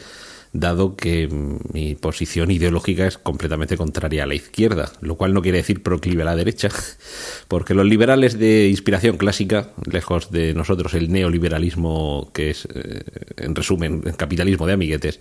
dado 0.52 0.96
que 0.96 1.28
mi 1.72 1.94
posición 1.94 2.50
ideológica 2.50 3.06
es 3.06 3.18
completamente 3.18 3.76
contraria 3.76 4.24
a 4.24 4.26
la 4.26 4.34
izquierda, 4.34 4.92
lo 5.00 5.16
cual 5.16 5.32
no 5.32 5.42
quiere 5.42 5.58
decir 5.58 5.82
proclive 5.82 6.22
a 6.22 6.26
la 6.26 6.36
derecha, 6.36 6.68
porque 7.48 7.74
los 7.74 7.86
liberales 7.86 8.38
de 8.38 8.68
inspiración 8.68 9.16
clásica, 9.16 9.70
lejos 9.90 10.30
de 10.30 10.54
nosotros 10.54 10.94
el 10.94 11.12
neoliberalismo, 11.12 12.30
que 12.34 12.50
es, 12.50 12.66
eh, 12.74 13.02
en 13.36 13.54
resumen, 13.54 14.02
el 14.04 14.16
capitalismo 14.16 14.66
de 14.66 14.72
amiguetes, 14.72 15.20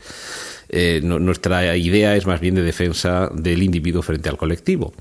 eh, 0.70 1.02
nuestra 1.04 1.78
idea 1.78 2.16
es 2.16 2.26
más 2.26 2.40
bien 2.40 2.56
de 2.56 2.64
defensa 2.64 3.30
del 3.34 3.64
individuo 3.64 4.02
frente 4.02 4.30
al 4.30 4.38
colectivo. 4.38 4.94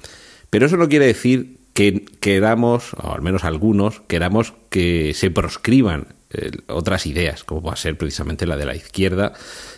Pero 0.50 0.66
eso 0.66 0.76
no 0.76 0.88
quiere 0.88 1.06
decir 1.06 1.58
que 1.75 2.04
queramos, 2.20 2.94
o 2.94 3.12
al 3.12 3.23
menos 3.23 3.44
algunos, 3.44 4.00
queramos 4.08 4.54
que 4.70 5.12
se 5.14 5.30
proscriban 5.30 6.17
otras 6.66 7.06
ideas, 7.06 7.44
como 7.44 7.62
va 7.62 7.73
a 7.73 7.76
ser 7.76 7.97
precisamente 7.97 8.47
la 8.47 8.56
de 8.56 8.66
la 8.66 8.75
izquierda, 8.75 9.32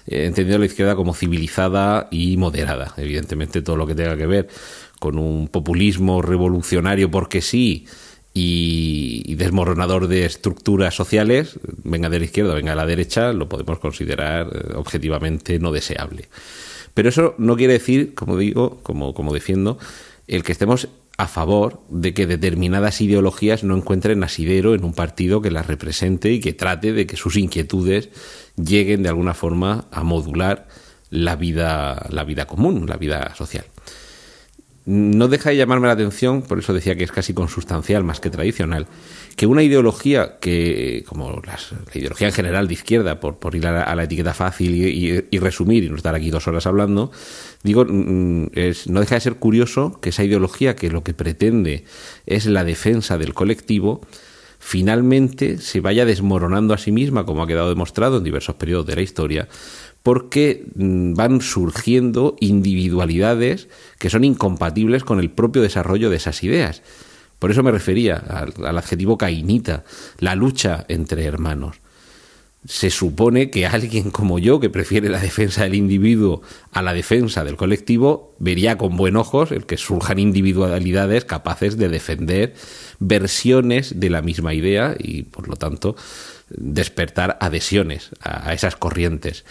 eh, 0.07 0.25
entendiendo 0.26 0.59
la 0.59 0.66
izquierda 0.66 0.97
como 0.97 1.14
civilizada 1.14 2.09
y 2.11 2.37
moderada. 2.37 2.95
Evidentemente, 2.97 3.62
todo 3.62 3.76
lo 3.76 3.87
que 3.87 3.95
tenga 3.95 4.16
que 4.16 4.26
ver 4.26 4.49
con 4.99 5.19
un 5.19 5.49
populismo 5.49 6.23
revolucionario 6.23 7.11
porque 7.11 7.40
sí 7.40 7.87
y, 8.35 9.35
desmoronador 9.37 10.09
de 10.09 10.26
estructuras 10.26 10.95
sociales, 10.95 11.59
venga 11.85 12.11
de 12.11 12.19
la 12.19 12.25
izquierda 12.25 12.54
venga 12.54 12.73
de 12.73 12.76
la 12.76 12.87
derecha, 12.87 13.33
lo 13.33 13.49
podemos 13.49 13.78
considerar 13.78 14.49
eh, 14.52 14.73
objetivamente 14.75 15.59
no 15.59 15.73
deseable. 15.73 16.28
Pero 16.95 17.09
eso 17.09 17.35
no 17.38 17.57
quiere 17.57 17.75
decir, 17.75 18.14
como 18.14 18.37
digo, 18.37 18.80
como, 18.83 19.14
como 19.14 19.33
defiendo, 19.33 19.78
el 20.26 20.42
que 20.42 20.52
estemos 20.52 20.88
a 21.21 21.29
favor 21.29 21.83
de 21.91 22.15
que 22.15 22.27
determinadas 22.27 23.03
ideologías 23.03 23.62
no 23.62 23.77
encuentren 23.77 24.25
asidero 24.25 24.75
en 24.75 24.85
un 24.85 24.95
partido 24.95 25.43
que 25.43 25.50
las 25.50 25.67
represente 25.67 26.33
y 26.33 26.41
que 26.41 26.55
trate 26.55 26.95
de 26.95 27.07
que 27.07 27.19
sus 27.19 27.37
inquietudes 27.37 28.09
lleguen 28.57 29.03
de 29.03 29.11
alguna 29.11 29.35
forma 29.35 29.85
a 29.91 30.03
modular 30.03 30.67
la 31.11 31.37
vida, 31.37 32.07
la 32.09 32.25
vida 32.25 32.47
común, 32.47 32.87
la 32.89 32.97
vida 32.97 33.35
social. 33.35 33.67
No 34.90 35.28
deja 35.28 35.50
de 35.50 35.56
llamarme 35.56 35.87
la 35.87 35.92
atención, 35.92 36.42
por 36.42 36.59
eso 36.59 36.75
decía 36.75 36.97
que 36.97 37.04
es 37.04 37.12
casi 37.12 37.32
consustancial 37.32 38.02
más 38.02 38.18
que 38.18 38.28
tradicional, 38.28 38.88
que 39.37 39.47
una 39.47 39.62
ideología 39.62 40.40
que, 40.40 41.04
como 41.06 41.40
la 41.44 41.56
ideología 41.94 42.26
en 42.26 42.32
general 42.32 42.66
de 42.66 42.75
izquierda, 42.75 43.20
por, 43.20 43.38
por 43.38 43.54
ir 43.54 43.68
a 43.68 43.94
la, 43.94 44.02
etiqueta 44.02 44.35
fácil 44.35 44.75
y, 44.75 45.38
resumir 45.38 45.85
y 45.85 45.90
no 45.90 45.94
estar 45.94 46.16
aquí 46.16 46.30
dos 46.30 46.49
horas 46.49 46.66
hablando, 46.66 47.12
digo, 47.62 47.85
mm, 47.88 48.47
es, 48.52 48.88
no 48.88 48.99
deja 48.99 49.14
de 49.14 49.20
ser 49.20 49.37
curioso 49.37 50.00
que 50.00 50.09
esa 50.09 50.25
ideología 50.25 50.75
que 50.75 50.90
lo 50.90 51.04
que 51.04 51.14
pretende 51.14 51.85
es 52.26 52.47
la 52.47 52.64
defensa 52.64 53.16
del 53.16 53.32
colectivo, 53.32 54.00
finalmente 54.61 55.59
se 55.59 55.81
vaya 55.81 56.05
desmoronando 56.05 56.75
a 56.75 56.79
sí 56.79 56.93
misma, 56.93 57.25
como 57.25 57.43
ha 57.43 57.47
quedado 57.49 57.71
demostrado 57.71 58.19
en 58.19 58.25
diversos 58.25 58.55
periodos 58.55 58.87
de 58.87 58.95
la 58.95 59.02
historia, 59.02 59.49
porque 60.02 60.67
mm, 60.76 61.14
van 61.14 61.40
surgiendo 61.40 62.37
individualidades 62.40 63.69
que 63.99 64.11
son 64.11 64.23
incompatibles 64.23 65.02
con 65.02 65.19
el 65.19 65.31
propio 65.31 65.62
desarrollo 65.62 66.11
de 66.11 66.17
esas 66.17 66.45
ideas. 66.45 66.83
Por 67.38 67.50
eso 67.50 67.62
me 67.62 67.73
refería 67.73 68.17
al, 68.17 68.79
adjetivo 68.79 69.17
cainita, 69.17 69.83
la 70.19 70.35
lucha 70.35 70.85
entre 70.88 71.25
hermanos. 71.25 71.81
Se 72.67 72.90
supone 72.90 73.49
que 73.49 73.67
alguien 73.67 74.11
como 74.11 74.38
yo, 74.38 74.61
que 74.61 74.69
prefiere 74.69 75.09
la 75.09 75.21
defensa 75.21 75.62
del 75.62 75.75
individuo 75.75 76.43
a 76.73 76.83
la 76.83 76.93
defensa 76.93 77.43
del 77.43 77.57
colectivo, 77.57 78.35
vería 78.38 78.76
con 78.76 78.97
buen 78.97 79.17
ojos 79.17 79.50
el 79.50 79.64
que 79.64 79.79
surjan 79.79 80.19
individualidades 80.19 81.25
capaces 81.25 81.79
de 81.79 81.88
defender 81.88 82.55
versiones 82.99 83.99
de 83.99 84.11
la 84.11 84.21
misma 84.21 84.52
idea 84.52 84.95
y, 84.99 85.23
por 85.23 85.49
lo 85.49 85.57
tanto, 85.57 85.97
despertar 86.50 87.38
adhesiones 87.40 88.11
a 88.21 88.52
esas 88.52 88.76
corrientes. 88.76 89.45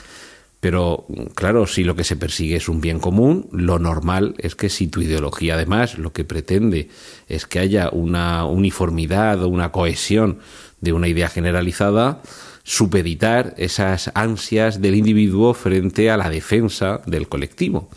Pero 0.59 1.07
claro, 1.35 1.67
si 1.67 1.83
lo 1.83 1.95
que 1.95 2.03
se 2.03 2.17
persigue 2.17 2.57
es 2.57 2.67
un 2.67 2.81
bien 2.81 2.99
común, 2.99 3.47
lo 3.51 3.79
normal 3.79 4.35
es 4.39 4.55
que 4.55 4.69
si 4.69 4.87
tu 4.87 5.01
ideología 5.01 5.53
además 5.53 5.97
lo 5.97 6.11
que 6.11 6.25
pretende 6.25 6.89
es 7.29 7.45
que 7.45 7.59
haya 7.59 7.89
una 7.91 8.45
uniformidad 8.45 9.41
o 9.41 9.47
una 9.47 9.71
cohesión 9.71 10.39
de 10.81 10.91
una 10.91 11.07
idea 11.07 11.29
generalizada, 11.29 12.21
supeditar 12.63 13.53
esas 13.57 14.11
ansias 14.13 14.81
del 14.81 14.95
individuo 14.95 15.53
frente 15.53 16.09
a 16.09 16.17
la 16.17 16.29
defensa 16.29 17.01
del 17.05 17.27
colectivo. 17.27 17.89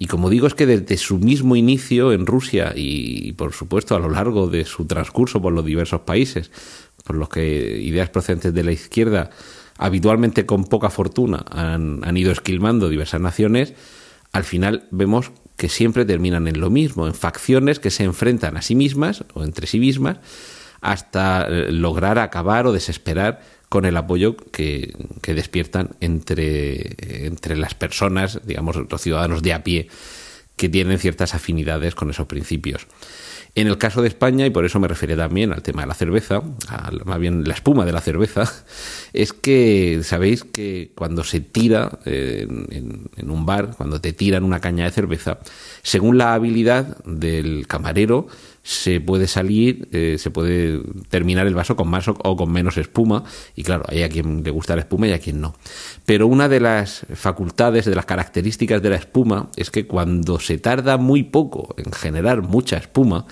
Y 0.00 0.06
como 0.06 0.30
digo, 0.30 0.46
es 0.46 0.54
que 0.54 0.66
desde 0.66 0.96
su 0.96 1.18
mismo 1.18 1.56
inicio 1.56 2.12
en 2.12 2.24
Rusia 2.24 2.72
y, 2.76 3.32
por 3.32 3.52
supuesto 3.52 3.96
a 3.96 3.98
lo 3.98 4.08
largo 4.08 4.46
de 4.46 4.64
su 4.64 4.86
transcurso 4.86 5.42
por 5.42 5.52
los 5.52 5.64
diversos 5.64 6.02
países, 6.02 6.52
por 7.04 7.16
los 7.16 7.28
que 7.28 7.80
ideas 7.82 8.08
procedentes 8.08 8.54
de 8.54 8.62
la 8.62 8.70
izquierda 8.70 9.30
habitualmente 9.76 10.46
con 10.46 10.64
poca 10.64 10.90
fortuna 10.90 11.44
han, 11.50 12.16
ido 12.16 12.30
esquilmando 12.30 12.88
diversas 12.88 13.20
naciones, 13.20 13.74
al 14.32 14.44
final 14.44 14.86
vemos 14.92 15.32
que 15.56 15.68
siempre 15.68 16.04
terminan 16.04 16.46
en 16.46 16.60
lo 16.60 16.70
mismo, 16.70 17.08
en 17.08 17.14
facciones 17.14 17.80
que 17.80 17.90
se 17.90 18.04
enfrentan 18.04 18.56
a 18.56 18.62
sí 18.62 18.76
mismas 18.76 19.24
o 19.34 19.42
entre 19.42 19.66
sí 19.66 19.80
mismas 19.80 20.18
hasta 20.80 21.48
eh, 21.48 21.72
lograr 21.72 22.20
acabar 22.20 22.68
o 22.68 22.72
desesperar 22.72 23.40
con 23.68 23.84
el 23.84 23.96
apoyo 23.96 24.36
que, 24.36 24.94
despiertan 25.22 25.90
entre, 26.00 27.26
entre 27.26 27.56
las 27.56 27.74
personas, 27.74 28.40
digamos, 28.44 28.76
los 28.76 29.00
ciudadanos 29.00 29.42
de 29.42 29.52
a 29.52 29.62
pie 29.62 29.88
que 30.56 30.68
tienen 30.68 30.98
ciertas 30.98 31.34
afinidades 31.34 31.94
con 31.94 32.10
esos 32.10 32.26
principios. 32.26 32.86
En 33.54 33.66
el 33.66 33.78
caso 33.78 34.02
de 34.02 34.08
España, 34.08 34.46
y 34.46 34.50
por 34.50 34.64
eso 34.64 34.78
me 34.78 34.88
refería 34.88 35.16
también 35.16 35.52
al 35.52 35.62
tema 35.62 35.82
de 35.82 35.88
la 35.88 35.94
cerveza, 35.94 36.42
más 37.04 37.18
bien 37.18 37.44
la 37.44 37.54
espuma 37.54 37.84
de 37.84 37.92
la 37.92 38.00
cerveza, 38.00 38.44
es 39.12 39.32
que 39.32 40.00
sabéis 40.02 40.44
que 40.44 40.92
cuando 40.94 41.24
se 41.24 41.40
tira 41.40 41.98
en, 42.04 43.08
en, 43.16 43.30
un 43.30 43.46
bar, 43.46 43.74
cuando 43.76 44.00
te 44.00 44.12
tiran 44.12 44.44
una 44.44 44.60
caña 44.60 44.84
de 44.84 44.90
cerveza, 44.90 45.38
según 45.82 46.18
la 46.18 46.34
habilidad 46.34 46.98
del 47.04 47.66
camarero, 47.66 48.28
se 48.68 49.00
puede 49.00 49.28
salir, 49.28 49.88
eh, 49.92 50.16
se 50.18 50.30
puede 50.30 50.82
terminar 51.08 51.46
el 51.46 51.54
vaso 51.54 51.74
con 51.74 51.88
más 51.88 52.06
o, 52.06 52.14
con 52.36 52.52
menos 52.52 52.76
espuma, 52.76 53.24
y 53.56 53.62
claro, 53.62 53.84
hay 53.88 54.02
a 54.02 54.10
quien 54.10 54.44
le 54.44 54.50
gusta 54.50 54.76
la 54.76 54.82
espuma 54.82 55.08
y 55.08 55.12
a 55.12 55.18
quien 55.18 55.40
no. 55.40 55.54
Pero 56.04 56.26
una 56.26 56.50
de 56.50 56.60
las 56.60 57.06
facultades, 57.14 57.86
de 57.86 57.94
las 57.94 58.04
características 58.04 58.82
de 58.82 58.90
la 58.90 58.96
espuma, 58.96 59.48
es 59.56 59.70
que 59.70 59.86
cuando 59.86 60.38
se 60.38 60.58
tarda 60.58 60.98
muy 60.98 61.22
poco 61.22 61.74
en 61.78 61.90
generar 61.92 62.42
mucha 62.42 62.76
espuma, 62.76 63.24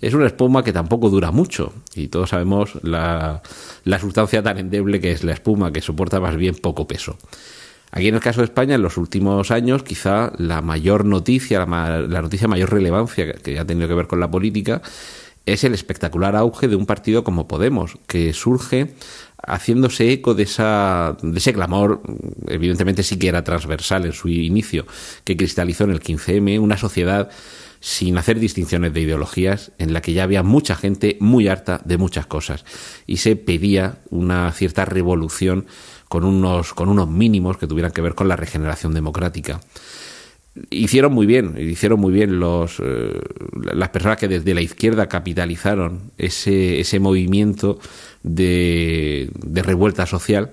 es 0.00 0.12
una 0.12 0.26
espuma 0.26 0.64
que 0.64 0.72
tampoco 0.72 1.08
dura 1.08 1.30
mucho, 1.30 1.72
y 1.94 2.08
todos 2.08 2.30
sabemos 2.30 2.72
la, 2.82 3.42
la 3.84 4.00
sustancia 4.00 4.42
tan 4.42 4.58
endeble 4.58 4.98
que 4.98 5.12
es 5.12 5.22
la 5.22 5.34
espuma, 5.34 5.72
que 5.72 5.82
soporta 5.82 6.18
más 6.18 6.34
bien 6.34 6.56
poco 6.56 6.88
peso. 6.88 7.16
Aquí 7.96 8.08
en 8.08 8.16
el 8.16 8.20
caso 8.20 8.40
de 8.40 8.46
España, 8.46 8.74
en 8.74 8.82
los 8.82 8.96
últimos 8.96 9.52
años, 9.52 9.84
quizá 9.84 10.32
la 10.36 10.62
mayor 10.62 11.04
noticia, 11.04 11.64
la, 11.64 12.22
noticia 12.22 12.46
de 12.46 12.48
mayor 12.48 12.72
relevancia 12.72 13.34
que 13.34 13.56
ha 13.56 13.64
tenido 13.64 13.86
que 13.86 13.94
ver 13.94 14.08
con 14.08 14.18
la 14.18 14.28
política, 14.28 14.82
es 15.46 15.62
el 15.62 15.74
espectacular 15.74 16.34
auge 16.34 16.66
de 16.66 16.74
un 16.74 16.86
partido 16.86 17.22
como 17.22 17.46
Podemos, 17.46 17.96
que 18.08 18.32
surge 18.32 18.94
haciéndose 19.46 20.10
eco 20.10 20.34
de, 20.34 20.42
esa, 20.42 21.16
de 21.22 21.38
ese 21.38 21.52
clamor, 21.52 22.02
evidentemente 22.48 23.04
sí 23.04 23.16
que 23.16 23.28
era 23.28 23.44
transversal 23.44 24.06
en 24.06 24.12
su 24.12 24.28
inicio, 24.28 24.86
que 25.22 25.36
cristalizó 25.36 25.84
en 25.84 25.92
el 25.92 26.00
15M, 26.00 26.58
una 26.58 26.76
sociedad 26.76 27.30
sin 27.78 28.18
hacer 28.18 28.40
distinciones 28.40 28.92
de 28.92 29.02
ideologías, 29.02 29.70
en 29.78 29.92
la 29.92 30.00
que 30.00 30.14
ya 30.14 30.24
había 30.24 30.42
mucha 30.42 30.74
gente 30.74 31.16
muy 31.20 31.46
harta 31.46 31.80
de 31.84 31.98
muchas 31.98 32.26
cosas, 32.26 32.64
y 33.06 33.18
se 33.18 33.36
pedía 33.36 33.98
una 34.10 34.50
cierta 34.50 34.84
revolución 34.84 35.66
con 36.14 36.22
unos, 36.22 36.74
con 36.74 36.88
unos 36.88 37.08
mínimos 37.08 37.56
que 37.56 37.66
tuvieran 37.66 37.90
que 37.90 38.00
ver 38.00 38.14
con 38.14 38.28
la 38.28 38.36
regeneración 38.36 38.94
democrática 38.94 39.58
hicieron 40.70 41.12
muy 41.12 41.26
bien, 41.26 41.56
hicieron 41.58 41.98
muy 41.98 42.12
bien 42.12 42.38
los, 42.38 42.78
eh, 42.78 43.20
las 43.72 43.88
personas 43.88 44.18
que 44.18 44.28
desde 44.28 44.54
la 44.54 44.60
izquierda 44.60 45.08
capitalizaron 45.08 46.12
ese, 46.16 46.78
ese 46.78 47.00
movimiento 47.00 47.80
de, 48.22 49.28
de 49.44 49.62
revuelta 49.64 50.06
social. 50.06 50.52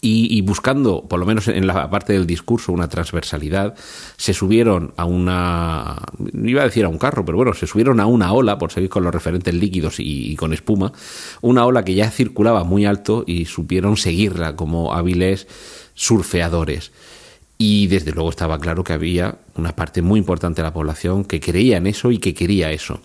Y, 0.00 0.40
buscando, 0.42 1.02
por 1.06 1.20
lo 1.20 1.26
menos 1.26 1.48
en 1.48 1.66
la 1.66 1.90
parte 1.90 2.14
del 2.14 2.26
discurso, 2.26 2.72
una 2.72 2.88
transversalidad, 2.88 3.74
se 4.16 4.32
subieron 4.32 4.94
a 4.96 5.04
una, 5.04 5.96
iba 6.32 6.62
a 6.62 6.64
decir 6.64 6.84
a 6.84 6.88
un 6.88 6.98
carro, 6.98 7.24
pero 7.24 7.36
bueno, 7.36 7.52
se 7.52 7.66
subieron 7.66 8.00
a 8.00 8.06
una 8.06 8.32
ola, 8.32 8.56
por 8.56 8.72
seguir 8.72 8.88
con 8.88 9.04
los 9.04 9.12
referentes 9.12 9.54
líquidos 9.54 10.00
y, 10.00 10.32
y 10.32 10.36
con 10.36 10.54
espuma, 10.54 10.92
una 11.42 11.66
ola 11.66 11.84
que 11.84 11.94
ya 11.94 12.10
circulaba 12.10 12.64
muy 12.64 12.86
alto 12.86 13.24
y 13.26 13.44
supieron 13.44 13.96
seguirla 13.96 14.56
como 14.56 14.94
hábiles 14.94 15.46
surfeadores. 15.94 16.92
Y 17.58 17.88
desde 17.88 18.12
luego 18.12 18.30
estaba 18.30 18.58
claro 18.58 18.82
que 18.84 18.94
había 18.94 19.36
una 19.54 19.76
parte 19.76 20.00
muy 20.00 20.18
importante 20.18 20.62
de 20.62 20.68
la 20.68 20.72
población 20.72 21.24
que 21.24 21.40
creía 21.40 21.76
en 21.76 21.86
eso 21.86 22.10
y 22.10 22.16
que 22.16 22.32
quería 22.32 22.72
eso. 22.72 23.00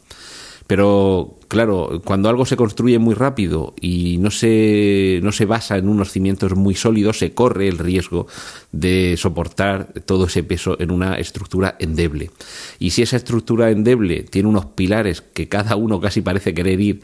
Pero 0.68 1.38
claro, 1.48 2.02
cuando 2.04 2.28
algo 2.28 2.46
se 2.46 2.58
construye 2.58 2.98
muy 2.98 3.14
rápido 3.14 3.76
y 3.80 4.18
no 4.18 4.32
se, 4.32 5.20
no 5.22 5.32
se 5.32 5.46
basa 5.46 5.78
en 5.78 5.88
unos 5.88 6.12
cimientos 6.12 6.56
muy 6.56 6.74
sólidos, 6.74 7.20
se 7.20 7.34
corre 7.34 7.68
el 7.68 7.78
riesgo 7.78 8.28
de 8.72 9.16
soportar 9.18 9.94
todo 10.06 10.26
ese 10.26 10.44
peso 10.44 10.76
en 10.80 10.90
una 10.90 11.16
estructura 11.18 11.76
endeble. 11.80 12.32
Y 12.80 12.92
si 12.92 13.04
esa 13.04 13.18
estructura 13.18 13.70
endeble 13.70 14.24
tiene 14.24 14.50
unos 14.50 14.66
pilares 14.66 15.22
que 15.22 15.48
cada 15.48 15.76
uno 15.76 16.02
casi 16.02 16.22
parece 16.22 16.56
querer 16.56 16.82
ir 16.82 17.02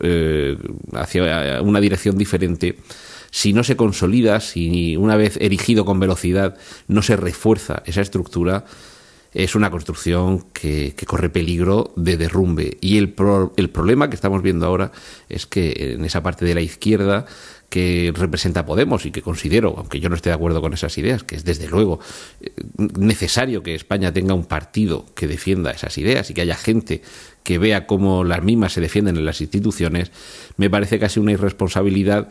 eh, 0.00 0.58
hacia 0.92 1.62
una 1.62 1.80
dirección 1.80 2.18
diferente, 2.18 2.76
si 3.30 3.52
no 3.52 3.64
se 3.64 3.76
consolida, 3.76 4.40
si 4.40 4.96
una 4.96 5.16
vez 5.16 5.38
erigido 5.40 5.84
con 5.84 5.98
velocidad 5.98 6.56
no 6.88 7.02
se 7.02 7.16
refuerza 7.16 7.82
esa 7.86 8.00
estructura, 8.00 8.64
es 9.32 9.54
una 9.54 9.70
construcción 9.70 10.46
que, 10.52 10.94
corre 11.06 11.30
peligro 11.30 11.92
de 11.96 12.16
derrumbe. 12.16 12.78
Y 12.80 12.98
el, 12.98 13.14
el 13.56 13.70
problema 13.70 14.08
que 14.08 14.16
estamos 14.16 14.42
viendo 14.42 14.66
ahora 14.66 14.92
es 15.28 15.46
que 15.46 15.94
en 15.94 16.04
esa 16.04 16.22
parte 16.22 16.44
de 16.44 16.54
la 16.54 16.60
izquierda 16.60 17.26
que 17.68 18.12
representa 18.14 18.64
Podemos 18.64 19.04
y 19.04 19.10
que 19.10 19.22
considero, 19.22 19.74
aunque 19.76 20.00
yo 20.00 20.08
no 20.08 20.16
esté 20.16 20.30
de 20.30 20.34
acuerdo 20.34 20.60
con 20.60 20.72
esas 20.72 20.96
ideas, 20.96 21.22
que 21.22 21.36
es 21.36 21.44
desde 21.44 21.68
luego 21.68 22.00
eh, 22.40 22.52
necesario 22.98 23.62
que 23.62 23.74
España 23.74 24.12
tenga 24.12 24.34
un 24.34 24.44
partido 24.44 25.04
que 25.14 25.26
defienda 25.26 25.70
esas 25.70 25.98
ideas 25.98 26.30
y 26.30 26.34
que 26.34 26.40
haya 26.40 26.56
gente 26.56 27.02
que 27.42 27.58
vea 27.58 27.86
cómo 27.86 28.24
las 28.24 28.42
mismas 28.42 28.72
se 28.72 28.80
defienden 28.80 29.16
en 29.16 29.24
las 29.24 29.40
instituciones, 29.40 30.12
me 30.56 30.70
parece 30.70 30.98
casi 30.98 31.20
una 31.20 31.32
irresponsabilidad 31.32 32.28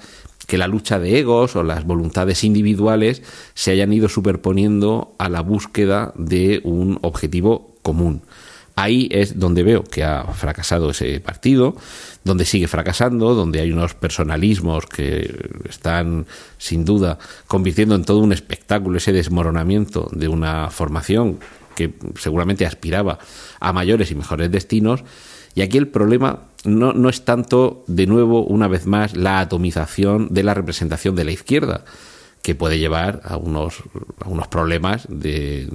que 0.47 0.57
la 0.57 0.67
lucha 0.67 0.99
de 0.99 1.19
egos 1.19 1.55
o 1.55 1.63
las 1.63 1.85
voluntades 1.85 2.43
individuales 2.43 3.21
se 3.53 3.71
hayan 3.71 3.93
ido 3.93 4.09
superponiendo 4.09 5.15
a 5.17 5.29
la 5.29 5.41
búsqueda 5.41 6.13
de 6.15 6.61
un 6.63 6.99
objetivo 7.01 7.75
común. 7.81 8.21
Ahí 8.75 9.09
es 9.11 9.39
donde 9.39 9.63
veo 9.63 9.83
que 9.83 10.03
ha 10.03 10.23
fracasado 10.35 10.91
ese 10.91 11.19
partido, 11.19 11.75
donde 12.27 12.45
sigue 12.45 12.67
fracasando, 12.67 13.33
donde 13.33 13.61
hay 13.61 13.71
unos 13.71 13.95
personalismos 13.95 14.85
que 14.85 15.49
están 15.67 16.27
sin 16.57 16.85
duda 16.85 17.17
convirtiendo 17.47 17.95
en 17.95 18.05
todo 18.05 18.19
un 18.19 18.33
espectáculo 18.33 18.97
ese 18.97 19.13
desmoronamiento 19.13 20.09
de 20.11 20.27
una 20.27 20.69
formación 20.69 21.39
que 21.75 21.93
seguramente 22.19 22.65
aspiraba 22.65 23.19
a 23.59 23.73
mayores 23.73 24.11
y 24.11 24.15
mejores 24.15 24.51
destinos. 24.51 25.03
Y 25.55 25.61
aquí 25.61 25.77
el 25.77 25.87
problema 25.87 26.43
no, 26.65 26.93
no 26.93 27.09
es 27.09 27.23
tanto, 27.23 27.83
de 27.87 28.05
nuevo, 28.05 28.43
una 28.43 28.67
vez 28.67 28.85
más, 28.85 29.15
la 29.15 29.39
atomización 29.39 30.27
de 30.31 30.43
la 30.43 30.53
representación 30.53 31.15
de 31.15 31.23
la 31.23 31.31
izquierda, 31.31 31.85
que 32.47 32.55
puede 32.55 32.79
llevar 32.79 33.19
a 33.25 33.35
unos, 33.35 33.83
unos 34.25 34.47
problemas 34.47 35.05
de, 35.09 35.67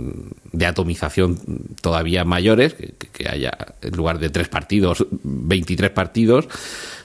de 0.53 0.65
atomización 0.65 1.39
todavía 1.83 2.25
mayores, 2.25 2.75
que, 3.13 3.29
haya 3.29 3.53
en 3.83 3.95
lugar 3.95 4.19
de 4.19 4.31
tres 4.31 4.49
partidos, 4.49 5.05
23 5.23 5.91
partidos. 5.91 6.49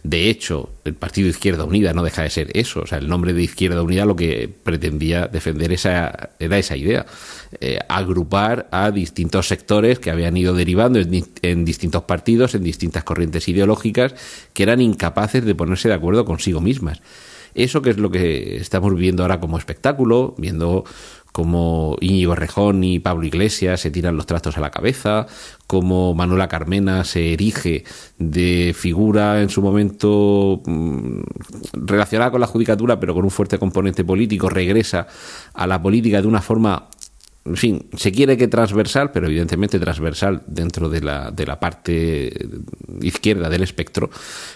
De 0.03 0.29
hecho, 0.29 0.69
el 0.85 0.93
Partido 0.93 1.27
Izquierda 1.27 1.65
Unida 1.65 1.91
no 1.91 2.01
deja 2.01 2.21
de 2.21 2.29
ser 2.29 2.57
eso. 2.57 2.79
O 2.79 2.87
sea, 2.87 2.99
el 2.99 3.09
nombre 3.09 3.33
de 3.33 3.43
Izquierda 3.43 3.81
Unida 3.81 4.05
lo 4.05 4.15
que 4.15 4.49
pretendía 4.63 5.27
defender 5.27 5.73
esa, 5.73 6.29
era 6.39 6.57
esa 6.57 6.77
idea. 6.77 7.05
Eh, 7.59 7.77
agrupar 7.89 8.69
a 8.71 8.89
distintos 8.91 9.49
sectores 9.49 9.99
que 9.99 10.11
habían 10.11 10.37
ido 10.37 10.53
derivando 10.53 11.01
en 11.41 11.65
distintos 11.65 12.03
partidos, 12.03 12.55
en 12.55 12.63
distintas 12.63 13.03
corrientes 13.03 13.49
ideológicas, 13.49 14.15
que 14.53 14.63
eran 14.63 14.79
incapaces 14.79 15.43
de 15.43 15.55
ponerse 15.55 15.89
de 15.89 15.95
acuerdo 15.95 16.23
consigo 16.23 16.61
mismas. 16.61 17.01
Eso 17.57 17.81
que 17.81 17.89
es 17.89 17.97
lo 17.97 18.11
que 18.11 18.57
estamos 18.57 18.93
viendo 18.93 19.23
ahora 19.23 19.39
como 19.39 19.57
espectáculo, 19.57 20.35
viendo 20.37 20.83
como 21.31 21.97
Íñigo 22.01 22.35
Rejón 22.35 22.83
y 22.83 22.99
Pablo 22.99 23.25
Iglesias 23.25 23.81
se 23.81 23.89
tiran 23.89 24.15
los 24.15 24.27
trastos 24.27 24.57
a 24.57 24.61
la 24.61 24.69
cabeza, 24.69 25.25
como 25.65 26.13
Manuela 26.13 26.47
Carmena 26.47 27.03
se 27.03 27.33
erige 27.33 27.83
de 28.19 28.75
figura 28.77 29.41
en 29.41 29.49
su 29.49 29.63
momento 29.63 30.61
mmm, 30.65 31.21
relacionada 31.73 32.29
con 32.29 32.41
la 32.41 32.47
judicatura, 32.47 32.99
pero 32.99 33.15
con 33.15 33.23
un 33.23 33.31
fuerte 33.31 33.57
componente 33.57 34.03
político, 34.03 34.49
regresa 34.49 35.07
a 35.53 35.65
la 35.65 35.81
política 35.81 36.21
de 36.21 36.27
una 36.27 36.41
forma 36.41 36.89
en 37.47 37.55
fin, 37.55 37.85
se 37.95 38.11
quiere 38.11 38.37
que 38.37 38.47
transversal, 38.47 39.11
pero 39.11 39.27
evidentemente 39.27 39.79
transversal 39.79 40.43
dentro 40.47 40.89
de 40.89 41.01
la, 41.01 41.31
de 41.31 41.45
la 41.45 41.59
parte 41.59 42.31
izquierda 43.01 43.49
del 43.49 43.63
espectro, 43.63 44.09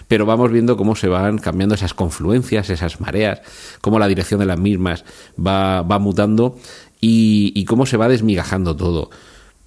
pero 0.08 0.26
vamos 0.26 0.52
viendo 0.52 0.76
cómo 0.76 0.94
se 0.94 1.08
van 1.08 1.38
cambiando 1.38 1.74
esas 1.74 1.94
confluencias, 1.94 2.70
esas 2.70 3.00
mareas, 3.00 3.40
cómo 3.80 3.98
la 3.98 4.08
dirección 4.08 4.40
de 4.40 4.46
las 4.46 4.58
mismas 4.58 5.04
va, 5.38 5.82
va 5.82 5.98
mutando 5.98 6.58
y, 7.00 7.64
cómo 7.64 7.86
se 7.86 7.96
va 7.96 8.08
desmigajando 8.08 8.76
todo. 8.76 9.10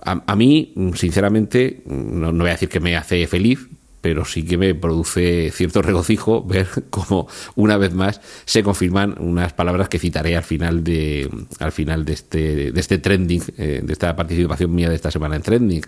A, 0.03 0.23
a 0.27 0.35
mí, 0.35 0.73
sinceramente, 0.95 1.81
no, 1.85 2.31
no 2.31 2.43
voy 2.43 2.49
a 2.49 2.53
decir 2.53 2.69
que 2.69 2.79
me 2.79 2.95
hace 2.95 3.25
feliz, 3.27 3.67
pero 4.05 4.23
sí 4.23 4.45
que 4.45 4.55
me 4.55 4.75
produce 4.75 5.49
cierto 5.49 5.81
regocijo 5.81 6.43
ver 6.47 6.67
cómo 6.91 7.27
una 7.55 7.75
vez 7.75 7.91
más 7.95 8.21
se 8.45 8.61
confirman 8.61 9.15
unas 9.19 9.53
palabras 9.53 9.89
que 9.89 9.97
citaré 9.97 10.37
al 10.37 10.43
final 10.43 10.83
de 10.83 11.27
al 11.57 11.71
final 11.71 12.05
de 12.05 12.13
este 12.13 12.71
de 12.71 12.79
este 12.79 12.99
trending 12.99 13.41
eh, 13.57 13.81
de 13.83 13.91
esta 13.91 14.15
participación 14.15 14.75
mía 14.75 14.89
de 14.89 14.95
esta 14.95 15.09
semana 15.09 15.37
en 15.37 15.41
trending. 15.41 15.81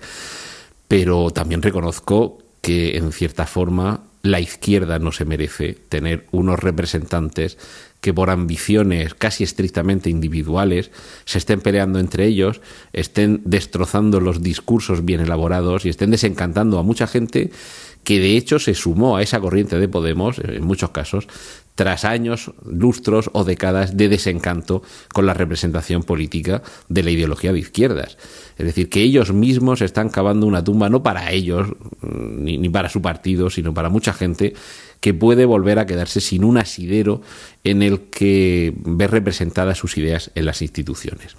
Pero 0.88 1.30
también 1.30 1.62
reconozco 1.62 2.39
que 2.67 2.97
en 2.97 3.13
cierta 3.13 3.45
forma 3.45 4.01
la 4.23 4.41
izquierda 4.41 4.99
no 4.99 5.13
se 5.13 5.23
merece 5.23 5.77
tener 5.88 6.25
unos 6.32 6.60
representantes 6.60 7.58
que 8.01 8.13
por 8.13 8.30
ambiciones 8.30 9.13
casi 9.13 9.45
estrictamente 9.45 10.10
individuales 10.10 10.91
se 11.23 11.38
estén 11.38 11.62
peleando 11.62 11.97
entre 11.99 12.25
ellos, 12.25 12.60
estén 12.91 13.39
destrozando 13.45 14.19
los 14.19 14.41
discursos 14.41 15.06
bien 15.06 15.21
elaborados 15.21 15.86
y 15.86 15.89
estén 15.89 16.12
desencantando 16.12 16.77
a 16.77 16.84
mucha 16.84 17.08
gente 17.08 17.51
que 18.03 18.19
de 18.19 18.36
hecho 18.36 18.60
se 18.60 18.73
sumó 18.73 19.15
a 19.15 19.21
esa 19.21 19.39
corriente 19.39 19.80
de 19.80 19.88
Podemos, 19.88 20.38
en 20.39 20.65
muchos 20.65 20.89
casos, 20.89 21.30
tras 21.78 22.06
años, 22.06 22.54
lustros 22.66 23.30
o 23.34 23.44
décadas 23.44 23.96
de 23.96 24.10
desencanto 24.10 24.82
con 25.13 25.28
la 25.28 25.36
representación 25.36 26.02
política 26.02 26.63
de 26.90 27.04
la 27.04 27.12
ideología 27.12 27.54
de 27.54 27.60
izquierdas. 27.60 28.18
Es 28.58 28.66
decir, 28.66 28.90
que 28.90 29.04
ellos 29.04 29.32
mismos 29.32 29.82
están 29.82 30.10
cavando 30.10 30.48
una 30.48 30.63
tumba 30.63 30.90
no 30.90 31.04
para 31.04 31.32
ellos, 31.32 31.68
ni, 32.02 32.58
ni 32.58 32.68
para 32.70 32.90
su 32.90 33.04
partido, 33.04 33.52
sino 33.52 33.76
para 33.76 33.90
mucha 33.90 34.12
gente 34.12 34.56
que 35.02 35.13
puede 35.13 35.46
volver 35.46 35.78
a 35.78 35.86
quedarse 35.86 36.20
sin 36.20 36.44
un 36.44 36.58
asidero 36.58 37.22
en 37.63 37.84
el 37.84 38.10
que 38.10 38.74
ver 38.76 39.12
representadas 39.12 39.78
sus 39.78 40.00
ideas 40.00 40.32
en 40.34 40.48
las 40.48 40.63
instituciones. 40.63 41.36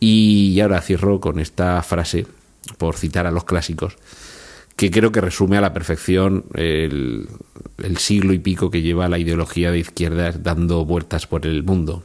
Y 0.00 0.58
ahora 0.60 0.80
cierro 0.80 1.20
con 1.20 1.40
esta 1.40 1.82
frase, 1.82 2.26
por 2.78 2.96
citar 2.96 3.26
a 3.26 3.30
los 3.30 3.44
clásicos, 3.44 3.98
que 4.78 4.92
creo 4.92 5.10
que 5.10 5.20
resume 5.20 5.56
a 5.56 5.60
la 5.60 5.74
perfección 5.74 6.44
el, 6.54 7.26
siglo 7.96 8.32
y 8.32 8.38
pico 8.38 8.70
que 8.70 8.80
lleva 8.80 9.08
la 9.08 9.18
ideología 9.18 9.72
de 9.72 9.80
izquierdas 9.80 10.44
dando 10.44 10.84
vueltas 10.84 11.26
por 11.26 11.46
el 11.46 11.64
mundo. 11.64 12.04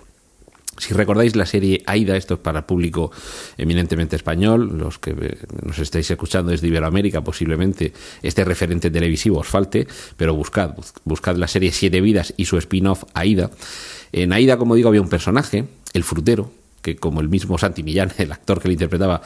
Si 0.79 0.95
recordáis 0.95 1.35
la 1.35 1.45
serie 1.45 1.83
Aida, 1.85 2.17
esto 2.17 2.33
es 2.33 2.39
para 2.39 2.65
público 2.65 3.11
eminentemente 3.59 4.15
español, 4.15 4.75
los 4.75 4.97
que 4.97 5.37
nos 5.63 5.77
estáis 5.77 6.09
escuchando 6.09 6.49
desde 6.49 6.65
Iberoamérica, 6.67 7.23
posiblemente 7.23 7.93
este 8.23 8.43
referente 8.43 8.89
televisivo 8.89 9.37
os 9.37 9.47
falte, 9.47 9.87
pero 10.17 10.33
buscad, 10.33 10.73
buscad 11.05 11.35
la 11.35 11.47
serie 11.47 11.71
Siete 11.71 12.01
Vidas 12.01 12.33
y 12.37 12.45
su 12.45 12.57
spin-off 12.57 13.03
Aida. 13.13 13.51
En 14.11 14.33
Aida, 14.33 14.57
como 14.57 14.73
digo, 14.73 14.89
había 14.89 15.01
un 15.01 15.09
personaje, 15.09 15.65
el 15.93 16.03
frutero, 16.03 16.51
que 16.83 16.97
como 16.97 17.21
el 17.21 17.29
mismo 17.29 17.57
Santi 17.57 17.81
Millán, 17.81 18.11
el 18.19 18.31
actor 18.31 18.61
que 18.61 18.67
le 18.67 18.73
interpretaba, 18.73 19.21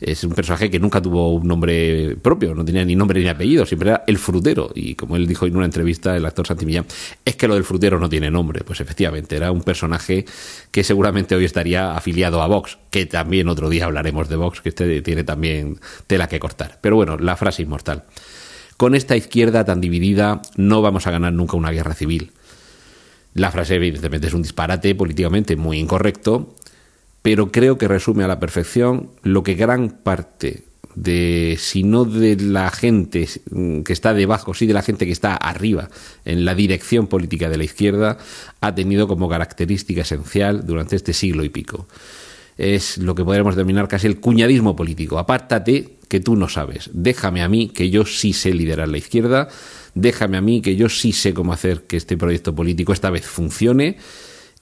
es 0.00 0.24
un 0.24 0.32
personaje 0.32 0.70
que 0.70 0.80
nunca 0.80 1.00
tuvo 1.00 1.34
un 1.34 1.46
nombre 1.46 2.16
propio, 2.20 2.54
no 2.54 2.64
tenía 2.64 2.84
ni 2.84 2.96
nombre 2.96 3.20
ni 3.20 3.28
apellido, 3.28 3.64
siempre 3.64 3.90
era 3.90 4.04
el 4.06 4.18
frutero. 4.18 4.70
Y 4.74 4.96
como 4.96 5.16
él 5.16 5.26
dijo 5.26 5.46
en 5.46 5.56
una 5.56 5.66
entrevista, 5.66 6.16
el 6.16 6.26
actor 6.26 6.46
Santi 6.46 6.66
Millán, 6.66 6.86
es 7.24 7.36
que 7.36 7.46
lo 7.46 7.54
del 7.54 7.64
frutero 7.64 8.00
no 8.00 8.08
tiene 8.08 8.30
nombre. 8.30 8.64
Pues 8.64 8.80
efectivamente, 8.80 9.36
era 9.36 9.52
un 9.52 9.62
personaje 9.62 10.24
que 10.72 10.82
seguramente 10.82 11.36
hoy 11.36 11.44
estaría 11.44 11.94
afiliado 11.96 12.42
a 12.42 12.48
Vox, 12.48 12.78
que 12.90 13.06
también 13.06 13.48
otro 13.48 13.68
día 13.68 13.84
hablaremos 13.84 14.28
de 14.28 14.36
Vox, 14.36 14.60
que 14.60 14.70
este 14.70 15.02
tiene 15.02 15.22
también 15.22 15.78
tela 16.06 16.28
que 16.28 16.40
cortar. 16.40 16.78
Pero 16.80 16.96
bueno, 16.96 17.16
la 17.16 17.36
frase 17.36 17.62
inmortal. 17.62 18.04
Con 18.76 18.94
esta 18.94 19.16
izquierda 19.16 19.64
tan 19.64 19.80
dividida 19.80 20.42
no 20.56 20.82
vamos 20.82 21.06
a 21.06 21.12
ganar 21.12 21.32
nunca 21.32 21.56
una 21.56 21.70
guerra 21.70 21.94
civil. 21.94 22.32
La 23.34 23.50
frase 23.50 23.76
evidentemente 23.76 24.28
es 24.28 24.34
un 24.34 24.42
disparate 24.42 24.94
políticamente 24.94 25.56
muy 25.56 25.78
incorrecto, 25.78 26.54
pero 27.24 27.50
creo 27.50 27.78
que 27.78 27.88
resume 27.88 28.22
a 28.22 28.28
la 28.28 28.38
perfección 28.38 29.08
lo 29.22 29.42
que 29.42 29.54
gran 29.54 29.88
parte 29.88 30.64
de, 30.94 31.56
si 31.58 31.82
no 31.82 32.04
de 32.04 32.36
la 32.36 32.70
gente 32.70 33.26
que 33.82 33.92
está 33.94 34.12
debajo, 34.12 34.52
sí 34.52 34.66
de 34.66 34.74
la 34.74 34.82
gente 34.82 35.06
que 35.06 35.12
está 35.12 35.34
arriba 35.34 35.88
en 36.26 36.44
la 36.44 36.54
dirección 36.54 37.06
política 37.06 37.48
de 37.48 37.56
la 37.56 37.64
izquierda, 37.64 38.18
ha 38.60 38.74
tenido 38.74 39.08
como 39.08 39.30
característica 39.30 40.02
esencial 40.02 40.66
durante 40.66 40.96
este 40.96 41.14
siglo 41.14 41.44
y 41.44 41.48
pico. 41.48 41.86
Es 42.58 42.98
lo 42.98 43.14
que 43.14 43.24
podríamos 43.24 43.56
denominar 43.56 43.88
casi 43.88 44.06
el 44.06 44.20
cuñadismo 44.20 44.76
político. 44.76 45.18
Apártate 45.18 45.96
que 46.08 46.20
tú 46.20 46.36
no 46.36 46.50
sabes. 46.50 46.90
Déjame 46.92 47.42
a 47.42 47.48
mí 47.48 47.70
que 47.70 47.88
yo 47.88 48.04
sí 48.04 48.34
sé 48.34 48.52
liderar 48.52 48.88
la 48.88 48.98
izquierda. 48.98 49.48
Déjame 49.94 50.36
a 50.36 50.42
mí 50.42 50.60
que 50.60 50.76
yo 50.76 50.90
sí 50.90 51.12
sé 51.12 51.32
cómo 51.32 51.54
hacer 51.54 51.84
que 51.84 51.96
este 51.96 52.18
proyecto 52.18 52.54
político 52.54 52.92
esta 52.92 53.08
vez 53.08 53.24
funcione 53.24 53.96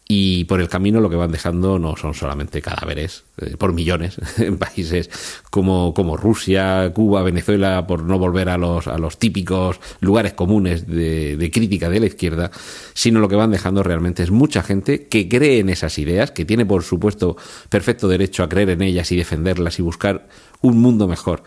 y 0.08 0.44
por 0.44 0.60
el 0.60 0.68
camino 0.68 1.00
lo 1.00 1.08
que 1.08 1.16
van 1.16 1.32
dejando 1.32 1.78
no 1.78 1.96
son 1.96 2.12
solamente 2.12 2.60
cadáveres 2.60 3.24
eh, 3.38 3.56
por 3.56 3.72
millones 3.72 4.16
en 4.38 4.58
países 4.58 5.10
como, 5.50 5.94
como 5.94 6.16
Rusia, 6.16 6.90
Cuba, 6.92 7.22
Venezuela, 7.22 7.86
por 7.86 8.02
no 8.02 8.18
volver 8.18 8.48
a 8.48 8.58
los, 8.58 8.88
a 8.88 8.98
los 8.98 9.18
típicos 9.18 9.80
lugares 10.00 10.34
comunes 10.34 10.86
de, 10.86 11.36
de 11.36 11.50
crítica 11.50 11.88
de 11.88 12.00
la 12.00 12.06
izquierda, 12.06 12.50
sino 12.94 13.20
lo 13.20 13.28
que 13.28 13.36
van 13.36 13.52
dejando 13.52 13.82
realmente 13.82 14.22
es 14.22 14.30
mucha 14.30 14.62
gente 14.62 15.06
que 15.06 15.28
cree 15.28 15.60
en 15.60 15.68
esas 15.68 15.98
ideas, 15.98 16.30
que 16.30 16.44
tiene 16.44 16.66
por 16.66 16.82
supuesto 16.82 17.36
perfecto 17.68 18.08
derecho 18.08 18.42
a 18.42 18.48
creer 18.48 18.70
en 18.70 18.82
ellas 18.82 19.12
y 19.12 19.16
defenderlas 19.16 19.78
y 19.78 19.82
buscar 19.82 20.28
un 20.60 20.78
mundo 20.78 21.08
mejor 21.08 21.42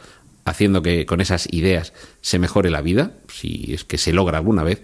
haciendo 0.46 0.82
que 0.82 1.06
con 1.06 1.22
esas 1.22 1.52
ideas 1.52 1.94
se 2.22 2.40
mejore 2.40 2.70
la 2.70 2.82
vida, 2.82 3.14
si 3.28 3.74
es 3.74 3.84
que 3.84 3.98
se 3.98 4.14
logra 4.14 4.38
alguna 4.38 4.64
vez, 4.64 4.82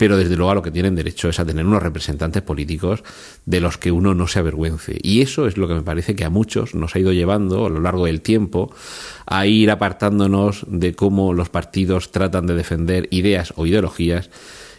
pero 0.00 0.16
desde 0.16 0.34
luego 0.34 0.52
a 0.52 0.54
lo 0.54 0.62
que 0.62 0.70
tienen 0.70 0.94
derecho 0.94 1.28
es 1.28 1.40
a 1.40 1.44
tener 1.44 1.66
unos 1.66 1.82
representantes 1.82 2.40
políticos 2.40 3.04
de 3.44 3.60
los 3.60 3.76
que 3.76 3.92
uno 3.92 4.14
no 4.14 4.28
se 4.28 4.38
avergüence. 4.38 4.96
Y 5.02 5.20
eso 5.20 5.46
es 5.46 5.58
lo 5.58 5.68
que 5.68 5.74
me 5.74 5.82
parece 5.82 6.16
que 6.16 6.24
a 6.24 6.30
muchos 6.30 6.74
nos 6.74 6.96
ha 6.96 7.00
ido 7.00 7.12
llevando 7.12 7.66
a 7.66 7.68
lo 7.68 7.80
largo 7.80 8.06
del 8.06 8.22
tiempo 8.22 8.74
a 9.26 9.44
ir 9.44 9.70
apartándonos 9.70 10.64
de 10.68 10.94
cómo 10.94 11.34
los 11.34 11.50
partidos 11.50 12.12
tratan 12.12 12.46
de 12.46 12.54
defender 12.54 13.08
ideas 13.10 13.52
o 13.56 13.66
ideologías 13.66 14.30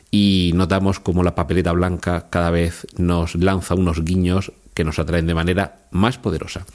y 0.09 0.53
notamos 0.55 0.99
cómo 0.99 1.21
la 1.21 1.35
papeleta 1.35 1.71
blanca 1.71 2.25
cada 2.31 2.49
vez 2.49 2.87
nos 2.97 3.35
lanza 3.35 3.75
unos 3.75 4.03
guiños 4.03 4.53
que 4.73 4.83
nos 4.83 4.97
atraen 4.97 5.27
de 5.27 5.35
manera 5.35 5.85
más 5.91 6.17
poderosa. 6.17 6.65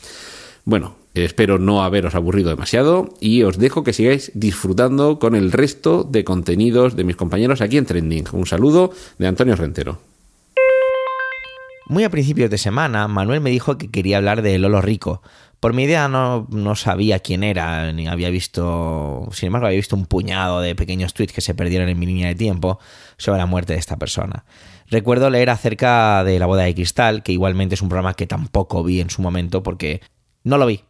Bueno, 0.64 0.94
espero 1.24 1.58
no 1.58 1.82
haberos 1.82 2.14
aburrido 2.14 2.50
demasiado 2.50 3.14
y 3.20 3.42
os 3.42 3.58
dejo 3.58 3.84
que 3.84 3.92
sigáis 3.92 4.30
disfrutando 4.34 5.18
con 5.18 5.34
el 5.34 5.52
resto 5.52 6.04
de 6.04 6.24
contenidos 6.24 6.96
de 6.96 7.04
mis 7.04 7.16
compañeros 7.16 7.60
aquí 7.60 7.78
en 7.78 7.86
Trending. 7.86 8.26
Un 8.32 8.46
saludo 8.46 8.92
de 9.18 9.26
Antonio 9.26 9.56
Rentero. 9.56 9.98
Muy 11.88 12.02
a 12.02 12.10
principios 12.10 12.50
de 12.50 12.58
semana, 12.58 13.06
Manuel 13.06 13.40
me 13.40 13.50
dijo 13.50 13.78
que 13.78 13.90
quería 13.90 14.16
hablar 14.16 14.42
de 14.42 14.58
Lolo 14.58 14.80
Rico. 14.80 15.22
Por 15.60 15.72
mi 15.72 15.84
idea 15.84 16.08
no, 16.08 16.46
no, 16.50 16.74
sabía 16.74 17.20
quién 17.20 17.44
era, 17.44 17.92
ni 17.92 18.08
había 18.08 18.28
visto, 18.28 19.28
sin 19.32 19.46
embargo 19.46 19.68
había 19.68 19.78
visto 19.78 19.96
un 19.96 20.06
puñado 20.06 20.60
de 20.60 20.74
pequeños 20.74 21.14
tweets 21.14 21.32
que 21.32 21.40
se 21.40 21.54
perdieron 21.54 21.88
en 21.88 21.98
mi 21.98 22.06
línea 22.06 22.28
de 22.28 22.34
tiempo 22.34 22.80
sobre 23.16 23.38
la 23.38 23.46
muerte 23.46 23.72
de 23.72 23.78
esta 23.78 23.96
persona. 23.96 24.44
Recuerdo 24.88 25.30
leer 25.30 25.48
acerca 25.48 26.24
de 26.24 26.38
La 26.38 26.46
boda 26.46 26.64
de 26.64 26.74
cristal, 26.74 27.22
que 27.22 27.32
igualmente 27.32 27.76
es 27.76 27.82
un 27.82 27.88
programa 27.88 28.14
que 28.14 28.26
tampoco 28.26 28.82
vi 28.82 29.00
en 29.00 29.10
su 29.10 29.22
momento 29.22 29.62
porque 29.62 30.00
no 30.44 30.58
lo 30.58 30.66
vi. 30.66 30.82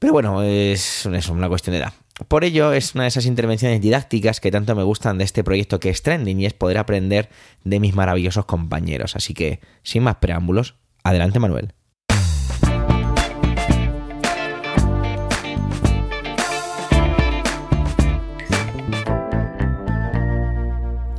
Pero 0.00 0.14
bueno, 0.14 0.42
es, 0.42 1.04
una 1.04 1.48
cuestión 1.50 1.72
de 1.72 1.80
edad. 1.80 1.92
Por 2.26 2.44
ello, 2.44 2.72
es 2.72 2.94
una 2.94 3.04
de 3.04 3.08
esas 3.08 3.26
intervenciones 3.26 3.82
didácticas 3.82 4.40
que 4.40 4.50
tanto 4.50 4.74
me 4.74 4.82
gustan 4.82 5.18
de 5.18 5.24
este 5.24 5.44
proyecto 5.44 5.78
que 5.78 5.90
es 5.90 6.00
trending 6.00 6.40
y 6.40 6.46
es 6.46 6.54
poder 6.54 6.78
aprender 6.78 7.28
de 7.64 7.80
mis 7.80 7.94
maravillosos 7.94 8.46
compañeros. 8.46 9.14
Así 9.14 9.34
que, 9.34 9.60
sin 9.82 10.02
más 10.02 10.16
preámbulos, 10.16 10.76
adelante 11.04 11.38
Manuel. 11.38 11.74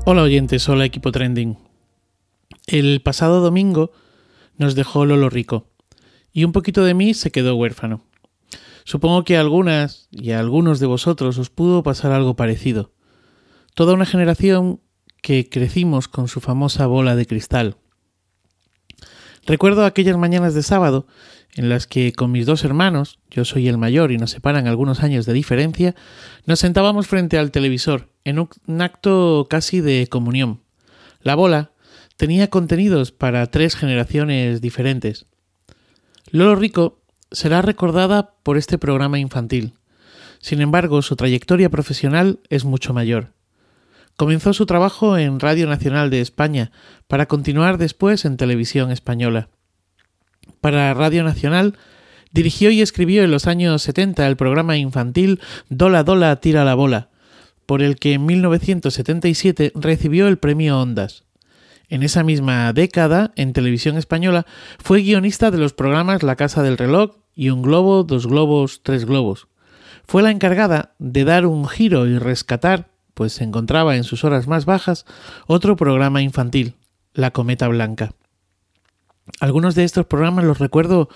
Hola 0.06 0.24
oyentes, 0.24 0.68
hola 0.68 0.86
equipo 0.86 1.12
trending. 1.12 1.56
El 2.66 3.04
pasado 3.04 3.42
domingo 3.42 3.92
nos 4.58 4.74
dejó 4.74 5.06
Lolo 5.06 5.30
Rico 5.30 5.68
y 6.34 6.46
un 6.46 6.52
poquito 6.52 6.84
de 6.84 6.96
mí 6.96 7.14
se 7.14 7.30
quedó 7.30 7.56
huérfano. 7.56 8.02
Supongo 8.84 9.24
que 9.24 9.38
a 9.38 9.40
algunas 9.40 10.08
y 10.12 10.32
a 10.32 10.40
algunos 10.40 10.80
de 10.80 10.88
vosotros 10.88 11.38
os 11.38 11.50
pudo 11.50 11.84
pasar 11.84 12.12
algo 12.12 12.36
parecido. 12.36 12.92
Toda 13.74 13.94
una 13.94 14.06
generación 14.06 14.82
que 15.22 15.50
crecimos 15.50 16.08
con 16.08 16.28
su 16.28 16.42
famosa 16.42 16.88
bola 16.88 17.16
de 17.16 17.26
cristal. 17.26 17.78
Recuerdo 19.46 19.86
aquellas 19.86 20.18
mañanas 20.18 20.54
de 20.54 20.64
sábado 20.64 21.08
en 21.56 21.70
las 21.70 21.88
que 21.88 22.14
con 22.14 22.32
mis 22.32 22.46
dos 22.46 22.64
hermanos, 22.64 23.20
yo 23.30 23.44
soy 23.44 23.68
el 23.68 23.78
mayor 23.78 24.12
y 24.12 24.18
nos 24.18 24.32
separan 24.32 24.68
algunos 24.68 25.04
años 25.04 25.26
de 25.26 25.34
diferencia, 25.34 25.96
nos 26.46 26.60
sentábamos 26.60 27.08
frente 27.08 27.38
al 27.38 27.52
televisor 27.52 28.10
en 28.24 28.40
un 28.40 28.82
acto 28.82 29.48
casi 29.50 29.82
de 29.82 30.08
comunión. 30.08 30.62
La 31.22 31.36
bola 31.36 31.72
tenía 32.16 32.50
contenidos 32.50 33.12
para 33.12 33.46
tres 33.48 33.76
generaciones 33.76 34.62
diferentes. 34.62 35.26
Lolo 36.30 36.56
Rico 36.56 37.01
será 37.32 37.62
recordada 37.62 38.36
por 38.44 38.58
este 38.58 38.78
programa 38.78 39.20
infantil. 39.20 39.74
Sin 40.40 40.62
embargo, 40.62 41.02
su 41.02 41.16
trayectoria 41.16 41.70
profesional 41.70 42.40
es 42.50 42.66
mucho 42.66 42.94
mayor. 42.94 43.34
Comenzó 44.18 44.54
su 44.54 44.66
trabajo 44.66 45.18
en 45.18 45.40
Radio 45.40 45.68
Nacional 45.68 46.10
de 46.10 46.22
España 46.22 46.72
para 47.08 47.28
continuar 47.28 47.78
después 47.78 48.26
en 48.26 48.38
televisión 48.38 48.92
española. 48.92 49.50
Para 50.60 50.94
Radio 50.94 51.24
Nacional 51.24 51.78
dirigió 52.32 52.72
y 52.72 52.82
escribió 52.82 53.24
en 53.24 53.32
los 53.32 53.48
años 53.48 53.82
70 53.84 54.28
el 54.28 54.36
programa 54.36 54.78
infantil 54.78 55.40
Dola 55.70 56.04
Dola 56.04 56.36
Tira 56.38 56.64
la 56.66 56.76
Bola, 56.76 57.10
por 57.66 57.82
el 57.82 57.96
que 57.98 58.14
en 58.14 58.26
1977 58.26 59.72
recibió 59.76 60.28
el 60.28 60.38
premio 60.38 60.80
Ondas. 60.80 61.24
En 61.88 62.04
esa 62.04 62.24
misma 62.24 62.72
década, 62.74 63.32
en 63.36 63.54
televisión 63.54 63.98
española, 63.98 64.46
fue 64.80 65.02
guionista 65.02 65.52
de 65.52 65.58
los 65.58 65.74
programas 65.74 66.24
La 66.24 66.36
Casa 66.36 66.64
del 66.64 66.78
Reloj 66.78 67.21
y 67.42 67.50
Un 67.50 67.64
Globo, 67.64 68.04
Dos 68.04 68.28
Globos, 68.28 68.82
Tres 68.84 69.06
Globos. 69.06 69.48
Fue 70.06 70.22
la 70.22 70.30
encargada 70.30 70.94
de 71.00 71.24
dar 71.24 71.48
un 71.48 71.68
giro 71.68 72.06
y 72.06 72.20
rescatar, 72.20 72.92
pues 73.16 73.34
se 73.34 73.44
encontraba 73.44 73.96
en 73.96 74.04
sus 74.04 74.24
horas 74.24 74.46
más 74.46 74.66
bajas, 74.66 75.08
otro 75.48 75.76
programa 75.76 76.22
infantil, 76.22 76.76
La 77.16 77.32
Cometa 77.32 77.68
Blanca. 77.68 78.14
Algunos 79.40 79.74
de 79.74 79.86
estos 79.86 80.06
programas 80.06 80.46
los 80.46 80.60
recuerdo 80.60 81.10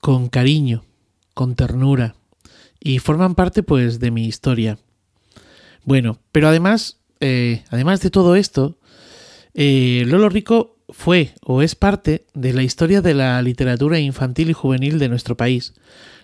con 0.00 0.28
cariño, 0.28 0.84
con 1.34 1.56
ternura, 1.56 2.14
y 2.78 3.00
forman 3.00 3.34
parte 3.34 3.64
pues 3.64 3.98
de 3.98 4.12
mi 4.12 4.26
historia. 4.26 4.78
Bueno, 5.82 6.20
pero 6.30 6.46
además, 6.46 7.00
eh, 7.18 7.64
además 7.70 8.00
de 8.00 8.10
todo 8.10 8.36
esto, 8.36 8.78
eh, 9.54 10.04
Lolo 10.06 10.28
Rico 10.28 10.77
fue 10.88 11.34
o 11.42 11.62
es 11.62 11.74
parte 11.74 12.26
de 12.34 12.52
la 12.52 12.62
historia 12.62 13.02
de 13.02 13.14
la 13.14 13.40
literatura 13.42 13.98
infantil 13.98 14.50
y 14.50 14.54
juvenil 14.54 14.98
de 14.98 15.08
nuestro 15.08 15.36
país, 15.36 15.74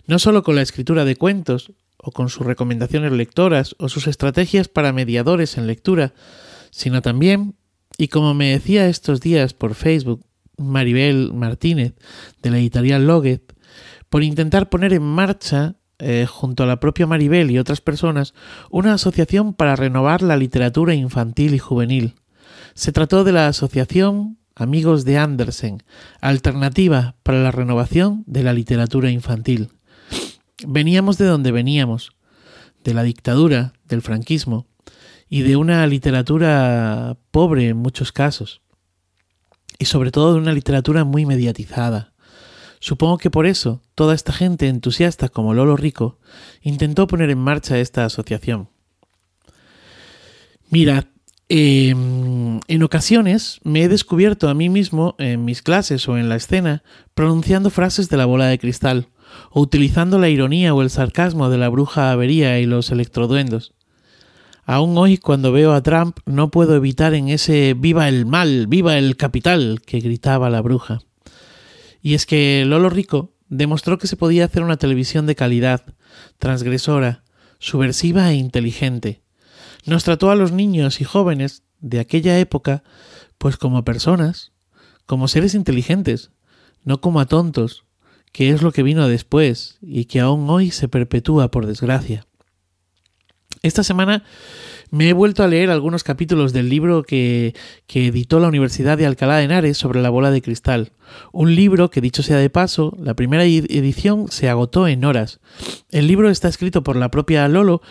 no 0.07 0.19
solo 0.19 0.43
con 0.43 0.57
la 0.57 0.63
escritura 0.63 1.05
de 1.05 1.17
cuentos, 1.17 1.73
o 1.97 2.13
con 2.13 2.29
sus 2.29 2.47
recomendaciones 2.47 3.13
lectoras, 3.13 3.77
o 3.79 3.89
sus 3.89 4.07
estrategias 4.07 4.69
para 4.69 4.93
mediadores 4.93 5.57
en 5.57 5.67
lectura, 5.67 6.13
sino 6.71 7.01
también, 7.01 7.55
y 7.97 8.09
como 8.09 8.35
me 8.35 8.51
decía 8.51 8.89
estos 8.89 9.21
días 9.21 9.55
por 9.55 9.75
Facebook 9.75 10.25
Maribel 10.59 11.33
Martínez, 11.33 11.95
de 12.43 12.51
la 12.51 12.59
editorial 12.59 13.07
Loget, 13.07 13.55
por 14.11 14.23
intentar 14.23 14.69
poner 14.69 14.93
en 14.93 15.03
marcha 15.03 15.77
eh, 15.99 16.27
junto 16.29 16.65
a 16.65 16.67
la 16.67 16.81
propia 16.81 17.07
Maribel 17.07 17.51
y 17.51 17.59
otras 17.59 17.81
personas, 17.81 18.35
una 18.71 18.95
asociación 18.95 19.55
para 19.55 19.77
renovar 19.77 20.23
la 20.23 20.37
literatura 20.37 20.95
infantil 20.95 21.55
y 21.55 21.59
juvenil. 21.59 22.15
Se 22.75 22.93
trató 22.93 23.25
de 23.25 23.33
la 23.33 23.49
Asociación 23.49 24.39
Amigos 24.57 25.05
de 25.05 25.19
Andersen, 25.19 25.83
alternativa 26.21 27.17
para 27.25 27.43
la 27.43 27.51
renovación 27.51 28.23
de 28.27 28.45
la 28.45 28.53
literatura 28.53 29.11
infantil. 29.11 29.71
Veníamos 30.65 31.19
de 31.19 31.27
donde 31.27 31.51
veníamos, 31.51 32.13
de 32.85 32.95
la 32.95 33.03
dictadura, 33.03 33.73
del 33.87 34.01
franquismo, 34.01 34.67
y 35.29 35.43
de 35.43 35.57
una 35.57 35.85
literatura 35.89 37.17
pobre 37.33 37.69
en 37.69 37.79
muchos 37.79 38.13
casos, 38.13 38.63
y 39.79 39.87
sobre 39.87 40.13
todo 40.13 40.35
de 40.35 40.41
una 40.41 40.53
literatura 40.53 41.03
muy 41.03 41.27
mediatizada. 41.27 42.13
Supongo 42.79 43.19
que 43.19 43.31
por 43.31 43.47
eso 43.47 43.83
toda 43.97 44.15
esta 44.15 44.33
gente 44.33 44.69
entusiasta 44.69 45.29
como 45.29 45.55
Lolo 45.55 45.77
Rico 45.77 46.21
intentó 46.61 47.09
poner 47.09 47.31
en 47.31 47.39
marcha 47.39 47.79
esta 47.79 48.05
asociación. 48.05 48.69
Mirad, 50.71 51.07
Em, 51.49 52.61
en 52.69 52.83
ocasiones 52.83 53.61
me 53.65 53.83
he 53.83 53.89
descubierto 53.89 54.49
a 54.49 54.55
mí 54.55 54.71
mismo 54.71 55.15
en 55.19 55.45
mis 55.45 55.61
clases 55.61 56.09
o 56.09 56.17
en 56.17 56.29
la 56.29 56.37
escena 56.37 56.83
pronunciando 57.15 57.69
frases 57.69 58.09
de 58.09 58.17
la 58.17 58.25
bola 58.25 58.47
de 58.47 58.59
cristal, 58.59 59.09
o 59.51 59.61
utilizando 59.61 60.19
la 60.19 60.29
ironía 60.29 60.75
o 60.75 60.81
el 60.81 60.91
sarcasmo 60.91 61.51
de 61.51 61.59
la 61.59 61.69
bruja 61.69 62.13
avería 62.13 62.59
y 62.61 62.67
los 62.67 62.91
electroduendos. 62.91 63.75
Aún 64.65 64.97
hoy 64.97 65.19
cuando 65.19 65.53
veo 65.53 65.75
a 65.75 65.83
Trump 65.83 66.19
no 66.25 66.51
puedo 66.51 66.75
evitar 66.75 67.13
en 67.13 67.29
ese 67.29 67.75
viva 67.75 68.09
el 68.09 68.25
mal, 68.25 68.67
viva 68.67 68.97
el 68.97 69.17
capital 69.17 69.83
que 69.85 70.01
gritaba 70.01 70.49
la 70.49 70.63
bruja. 70.63 71.01
Y 72.01 72.15
es 72.15 72.25
que 72.25 72.65
Lolo 72.67 72.89
Rico 72.89 73.35
demostró 73.49 73.99
que 73.99 74.07
se 74.07 74.17
podía 74.17 74.47
hacer 74.47 74.63
una 74.63 74.79
televisión 74.79 75.27
de 75.27 75.35
calidad, 75.35 75.85
transgresora, 76.39 77.25
subversiva 77.59 78.31
e 78.31 78.37
inteligente. 78.37 79.24
Nos 79.87 80.05
trató 80.05 80.31
a 80.31 80.37
los 80.37 80.53
niños 80.53 81.01
y 81.01 81.05
jóvenes 81.05 81.63
de 81.81 82.01
aquella 82.01 82.39
época 82.39 82.83
pues 83.39 83.57
como 83.57 83.85
personas, 83.85 84.53
como 85.07 85.29
seres 85.29 85.55
inteligentes, 85.55 86.31
no 86.83 87.01
como 87.01 87.21
a 87.21 87.27
tontos, 87.27 87.85
que 88.33 88.51
es 88.51 88.63
lo 88.63 88.73
que 88.73 88.83
vino 88.83 89.07
después 89.07 89.79
y 89.83 90.07
que 90.07 90.21
aún 90.21 90.49
hoy 90.49 90.71
se 90.71 90.89
perpetúa 90.89 91.51
por 91.51 91.67
desgracia. 91.67 92.27
Esta 93.63 93.85
semana 93.85 94.25
me 94.95 95.09
he 95.09 95.13
vuelto 95.13 95.43
a 95.43 95.49
leer 95.49 95.71
algunos 95.71 96.05
capítulos 96.05 96.53
del 96.53 96.69
libro 96.69 97.03
que, 97.03 97.53
que, 97.89 98.07
editó 98.07 98.39
la 98.39 98.47
Universidad 98.47 98.97
de 98.97 99.07
Alcalá 99.07 99.39
de 99.39 99.43
Henares 99.43 99.77
sobre 99.77 100.01
la 100.01 100.09
bola 100.09 100.31
de 100.31 100.41
cristal. 100.41 100.93
Un 101.33 101.57
libro 101.57 101.91
que, 101.91 102.01
dicho 102.01 102.23
sea 102.23 102.37
de 102.37 102.49
paso, 102.49 102.97
la 102.97 103.15
primera 103.15 103.43
edición 103.45 104.29
se 104.31 104.49
agotó 104.49 104.87
en 104.87 105.05
horas. 105.05 105.41
El 105.91 106.07
libro 106.07 106.31
está 106.31 106.47
escrito 106.47 106.85
por 106.85 106.95
la 106.95 107.11
propia 107.11 107.49
Lolo 107.49 107.83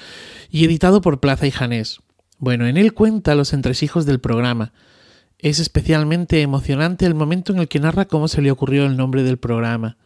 y 0.50 0.64
editado 0.64 1.02
por 1.02 1.20
Plaza 1.20 1.46
y 1.46 1.52
Janés. 1.52 2.00
Bueno, 2.38 2.68
en 2.68 2.78
él 2.78 2.94
cuenta 2.94 3.36
los 3.36 3.52
entresijos 3.52 4.06
del 4.06 4.22
programa. 4.22 4.72
Es 5.40 5.60
especialmente 5.60 6.42
emocionante 6.42 7.06
el 7.06 7.16
momento 7.16 7.52
en 7.52 7.60
el 7.60 7.68
que 7.68 7.82
narra 7.82 8.06
cómo 8.06 8.30
se 8.30 8.42
le 8.42 8.50
ocurrió 8.50 8.86
el 8.86 8.96
nombre 8.96 9.24
del 9.24 9.38
programa, 9.38 9.98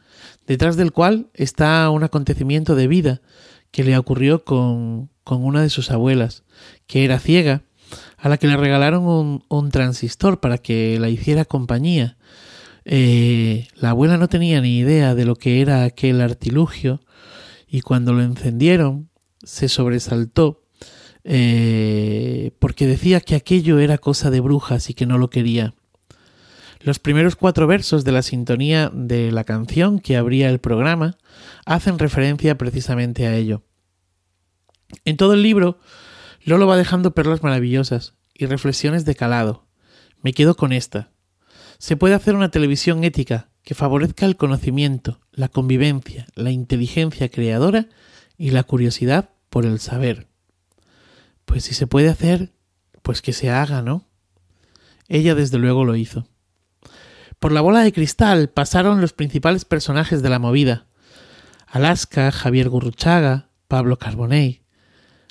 detrás 0.47 0.77
del 0.77 0.91
cual 0.91 1.27
está 1.35 1.87
un 1.91 2.03
acontecimiento 2.03 2.73
de 2.73 2.87
vida 2.87 3.21
que 3.69 3.83
le 3.83 3.95
ocurrió 3.95 4.43
con, 4.43 5.11
con 5.27 5.43
una 5.43 5.61
de 5.61 5.69
sus 5.69 5.91
abuelas, 5.91 6.43
que 6.87 7.05
era 7.05 7.19
ciega, 7.19 7.63
a 8.17 8.29
la 8.29 8.37
que 8.37 8.47
le 8.47 8.57
regalaron 8.57 9.05
un, 9.05 9.43
un 9.47 9.71
transistor 9.71 10.39
para 10.39 10.57
que 10.57 10.99
la 10.99 11.09
hiciera 11.09 11.45
compañía. 11.45 12.17
Eh, 12.85 13.67
la 13.75 13.91
abuela 13.91 14.17
no 14.17 14.29
tenía 14.29 14.61
ni 14.61 14.77
idea 14.77 15.13
de 15.13 15.25
lo 15.25 15.35
que 15.35 15.61
era 15.61 15.83
aquel 15.83 16.21
artilugio 16.21 17.01
y 17.67 17.81
cuando 17.81 18.13
lo 18.13 18.23
encendieron 18.23 19.09
se 19.43 19.67
sobresaltó 19.67 20.63
eh, 21.29 22.51
porque 22.59 22.87
decía 22.87 23.19
que 23.19 23.35
aquello 23.35 23.79
era 23.79 23.97
cosa 23.97 24.31
de 24.31 24.39
brujas 24.39 24.89
y 24.89 24.93
que 24.93 25.05
no 25.05 25.17
lo 25.17 25.29
quería. 25.29 25.73
Los 26.79 26.99
primeros 26.99 27.35
cuatro 27.35 27.67
versos 27.67 28.05
de 28.05 28.13
la 28.13 28.21
sintonía 28.21 28.89
de 28.93 29.33
la 29.33 29.43
canción 29.43 29.99
que 29.99 30.15
abría 30.15 30.49
el 30.49 30.59
programa 30.59 31.17
hacen 31.65 31.99
referencia 31.99 32.57
precisamente 32.57 33.27
a 33.27 33.35
ello. 33.35 33.63
En 35.03 35.17
todo 35.17 35.33
el 35.33 35.41
libro, 35.41 35.79
Lolo 36.47 36.65
va 36.65 36.77
dejando 36.77 37.13
perlas 37.13 37.43
maravillosas 37.43 38.13
y 38.33 38.45
reflexiones 38.45 39.03
de 39.03 39.15
calado. 39.15 39.67
Me 40.21 40.31
quedo 40.31 40.55
con 40.55 40.71
esta. 40.71 41.11
Se 41.77 41.97
puede 41.97 42.15
hacer 42.15 42.35
una 42.35 42.51
televisión 42.51 43.03
ética 43.03 43.49
que 43.63 43.75
favorezca 43.75 44.25
el 44.25 44.37
conocimiento, 44.37 45.19
la 45.33 45.49
convivencia, 45.49 46.25
la 46.35 46.51
inteligencia 46.51 47.27
creadora 47.27 47.89
y 48.37 48.51
la 48.51 48.63
curiosidad 48.63 49.31
por 49.49 49.65
el 49.65 49.81
saber. 49.81 50.29
Pues 51.43 51.65
si 51.65 51.73
se 51.73 51.85
puede 51.85 52.07
hacer, 52.07 52.53
pues 53.01 53.21
que 53.21 53.33
se 53.33 53.49
haga, 53.49 53.81
¿no? 53.81 54.07
Ella 55.09 55.35
desde 55.35 55.57
luego 55.57 55.83
lo 55.83 55.97
hizo. 55.97 56.29
Por 57.39 57.51
la 57.51 57.59
bola 57.59 57.81
de 57.81 57.91
cristal 57.91 58.47
pasaron 58.47 59.01
los 59.01 59.11
principales 59.11 59.65
personajes 59.65 60.21
de 60.21 60.29
la 60.29 60.39
movida. 60.39 60.85
Alaska, 61.67 62.31
Javier 62.31 62.69
Gurruchaga, 62.69 63.49
Pablo 63.67 63.97
Carbonell, 63.97 64.61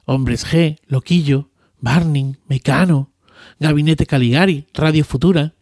Hombres 0.06 0.46
G, 0.46 0.78
Loquillo, 0.86 1.50
Barning, 1.80 2.38
Mecano, 2.48 3.12
Gabinete 3.58 4.06
Caligari, 4.06 4.66
Radio 4.72 5.04
Futura. 5.04 5.54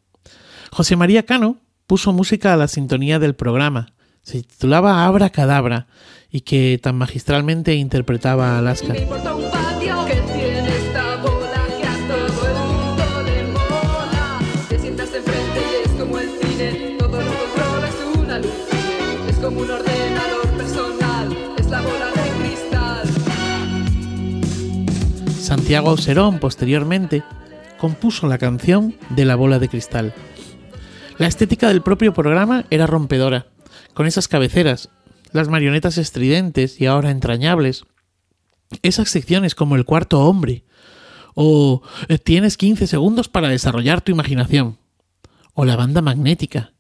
José 0.71 0.97
María 0.97 1.25
Cano 1.25 1.63
puso 1.87 2.13
música 2.13 2.53
a 2.53 2.57
la 2.57 2.69
sintonía 2.69 3.19
del 3.19 3.35
programa. 3.35 3.95
Se 4.23 4.43
titulaba 4.43 5.05
Abra 5.07 5.31
Cadabra 5.31 5.87
y 6.31 6.43
que 6.43 6.79
tan 6.83 6.97
magistralmente 6.97 7.75
interpretaba 7.75 8.55
a 8.55 8.59
Alaska. 8.59 8.95
Santiago 25.45 25.91
Auserón, 25.91 26.39
posteriormente, 26.39 27.23
compuso 27.79 28.27
la 28.27 28.39
canción 28.39 28.97
de 29.11 29.27
la 29.27 29.37
bola 29.37 29.59
de 29.59 29.69
cristal. 29.69 30.15
La 31.19 31.27
estética 31.27 31.69
del 31.69 31.83
propio 31.83 32.15
programa 32.15 32.65
era 32.71 32.87
rompedora, 32.87 33.49
con 33.93 34.07
esas 34.07 34.27
cabeceras, 34.27 34.89
las 35.33 35.49
marionetas 35.49 35.99
estridentes 35.99 36.81
y 36.81 36.87
ahora 36.87 37.11
entrañables, 37.11 37.85
esas 38.81 39.11
secciones 39.11 39.55
como 39.55 39.77
el 39.77 39.85
cuarto 39.85 40.23
hombre, 40.23 40.65
o 41.35 41.83
eh, 42.09 42.17
tienes 42.17 42.57
15 42.57 42.87
segundos 42.87 43.29
para 43.29 43.51
desarrollar 43.51 44.01
tu 44.01 44.13
imaginación, 44.13 44.79
o 45.53 45.67
la 45.67 45.77
banda 45.77 46.01
magnética. 46.01 46.73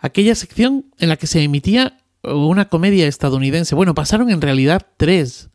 Aquella 0.00 0.34
sección 0.34 0.86
en 0.98 1.08
la 1.08 1.16
que 1.16 1.28
se 1.28 1.40
emitía 1.40 2.00
una 2.24 2.68
comedia 2.68 3.06
estadounidense. 3.06 3.76
Bueno, 3.76 3.94
pasaron 3.94 4.30
en 4.30 4.40
realidad 4.40 4.84
tres. 4.96 5.51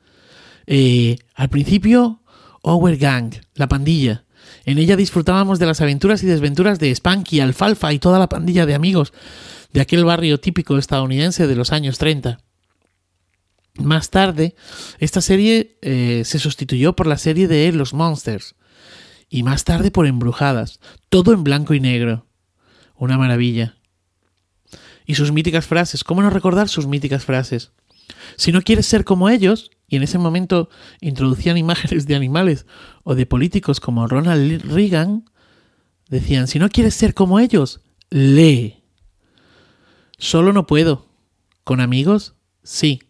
Eh, 0.67 1.17
al 1.33 1.49
principio, 1.49 2.21
Our 2.61 2.97
Gang, 2.97 3.33
la 3.55 3.67
pandilla. 3.67 4.25
En 4.65 4.77
ella 4.77 4.95
disfrutábamos 4.97 5.59
de 5.59 5.65
las 5.65 5.81
aventuras 5.81 6.21
y 6.23 6.25
desventuras 6.25 6.77
de 6.79 6.93
Spanky, 6.93 7.39
Alfalfa 7.39 7.93
y 7.93 7.99
toda 7.99 8.19
la 8.19 8.29
pandilla 8.29 8.65
de 8.65 8.75
amigos 8.75 9.13
de 9.73 9.81
aquel 9.81 10.05
barrio 10.05 10.39
típico 10.39 10.77
estadounidense 10.77 11.47
de 11.47 11.55
los 11.55 11.71
años 11.71 11.97
30. 11.97 12.39
Más 13.75 14.09
tarde, 14.09 14.55
esta 14.99 15.21
serie 15.21 15.77
eh, 15.81 16.23
se 16.25 16.39
sustituyó 16.39 16.95
por 16.95 17.07
la 17.07 17.17
serie 17.17 17.47
de 17.47 17.71
Los 17.71 17.93
Monsters 17.93 18.55
y 19.29 19.43
más 19.43 19.63
tarde 19.63 19.91
por 19.91 20.07
Embrujadas, 20.07 20.79
todo 21.09 21.31
en 21.33 21.43
blanco 21.43 21.73
y 21.73 21.79
negro. 21.79 22.25
Una 22.95 23.17
maravilla. 23.17 23.77
Y 25.05 25.15
sus 25.15 25.31
míticas 25.31 25.65
frases, 25.65 26.03
¿cómo 26.03 26.21
no 26.21 26.29
recordar 26.29 26.69
sus 26.69 26.87
míticas 26.87 27.23
frases? 27.23 27.71
Si 28.35 28.51
no 28.51 28.61
quieres 28.61 28.87
ser 28.87 29.03
como 29.03 29.29
ellos, 29.29 29.69
y 29.87 29.95
en 29.95 30.03
ese 30.03 30.17
momento 30.17 30.69
introducían 30.99 31.57
imágenes 31.57 32.05
de 32.07 32.15
animales 32.15 32.65
o 33.03 33.15
de 33.15 33.25
políticos 33.25 33.79
como 33.79 34.07
Ronald 34.07 34.61
Reagan, 34.63 35.29
decían, 36.09 36.47
si 36.47 36.59
no 36.59 36.69
quieres 36.69 36.93
ser 36.93 37.13
como 37.13 37.39
ellos, 37.39 37.81
lee. 38.09 38.83
Solo 40.17 40.51
no 40.51 40.67
puedo. 40.67 41.07
¿Con 41.63 41.79
amigos? 41.79 42.33
Sí. 42.63 43.01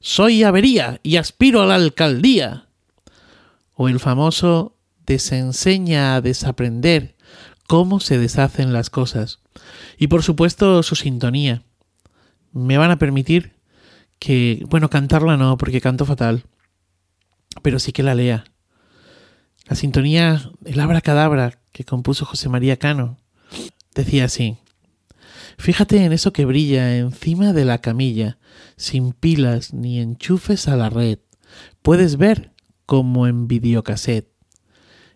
Soy 0.00 0.44
avería 0.44 1.00
y 1.02 1.16
aspiro 1.16 1.62
a 1.62 1.66
la 1.66 1.74
alcaldía. 1.74 2.68
O 3.74 3.88
el 3.88 3.98
famoso 3.98 4.76
desenseña 5.06 6.14
a 6.14 6.20
desaprender 6.20 7.16
cómo 7.66 7.98
se 7.98 8.18
deshacen 8.18 8.72
las 8.72 8.90
cosas. 8.90 9.40
Y 9.96 10.06
por 10.06 10.22
supuesto 10.22 10.82
su 10.82 10.94
sintonía. 10.94 11.62
Me 12.52 12.78
van 12.78 12.90
a 12.90 12.98
permitir 12.98 13.57
que, 14.18 14.64
bueno, 14.68 14.90
cantarla 14.90 15.36
no, 15.36 15.56
porque 15.58 15.80
canto 15.80 16.04
fatal, 16.04 16.44
pero 17.62 17.78
sí 17.78 17.92
que 17.92 18.02
la 18.02 18.14
lea. 18.14 18.44
La 19.66 19.76
sintonía, 19.76 20.50
el 20.64 20.80
abracadabra 20.80 21.60
que 21.72 21.84
compuso 21.84 22.24
José 22.24 22.48
María 22.48 22.78
Cano, 22.78 23.18
decía 23.94 24.24
así. 24.24 24.58
Fíjate 25.58 26.04
en 26.04 26.12
eso 26.12 26.32
que 26.32 26.44
brilla 26.44 26.96
encima 26.96 27.52
de 27.52 27.64
la 27.64 27.78
camilla, 27.78 28.38
sin 28.76 29.12
pilas 29.12 29.74
ni 29.74 30.00
enchufes 30.00 30.68
a 30.68 30.76
la 30.76 30.88
red. 30.88 31.18
Puedes 31.82 32.16
ver 32.16 32.52
como 32.86 33.26
en 33.26 33.48
videocassette. 33.48 34.32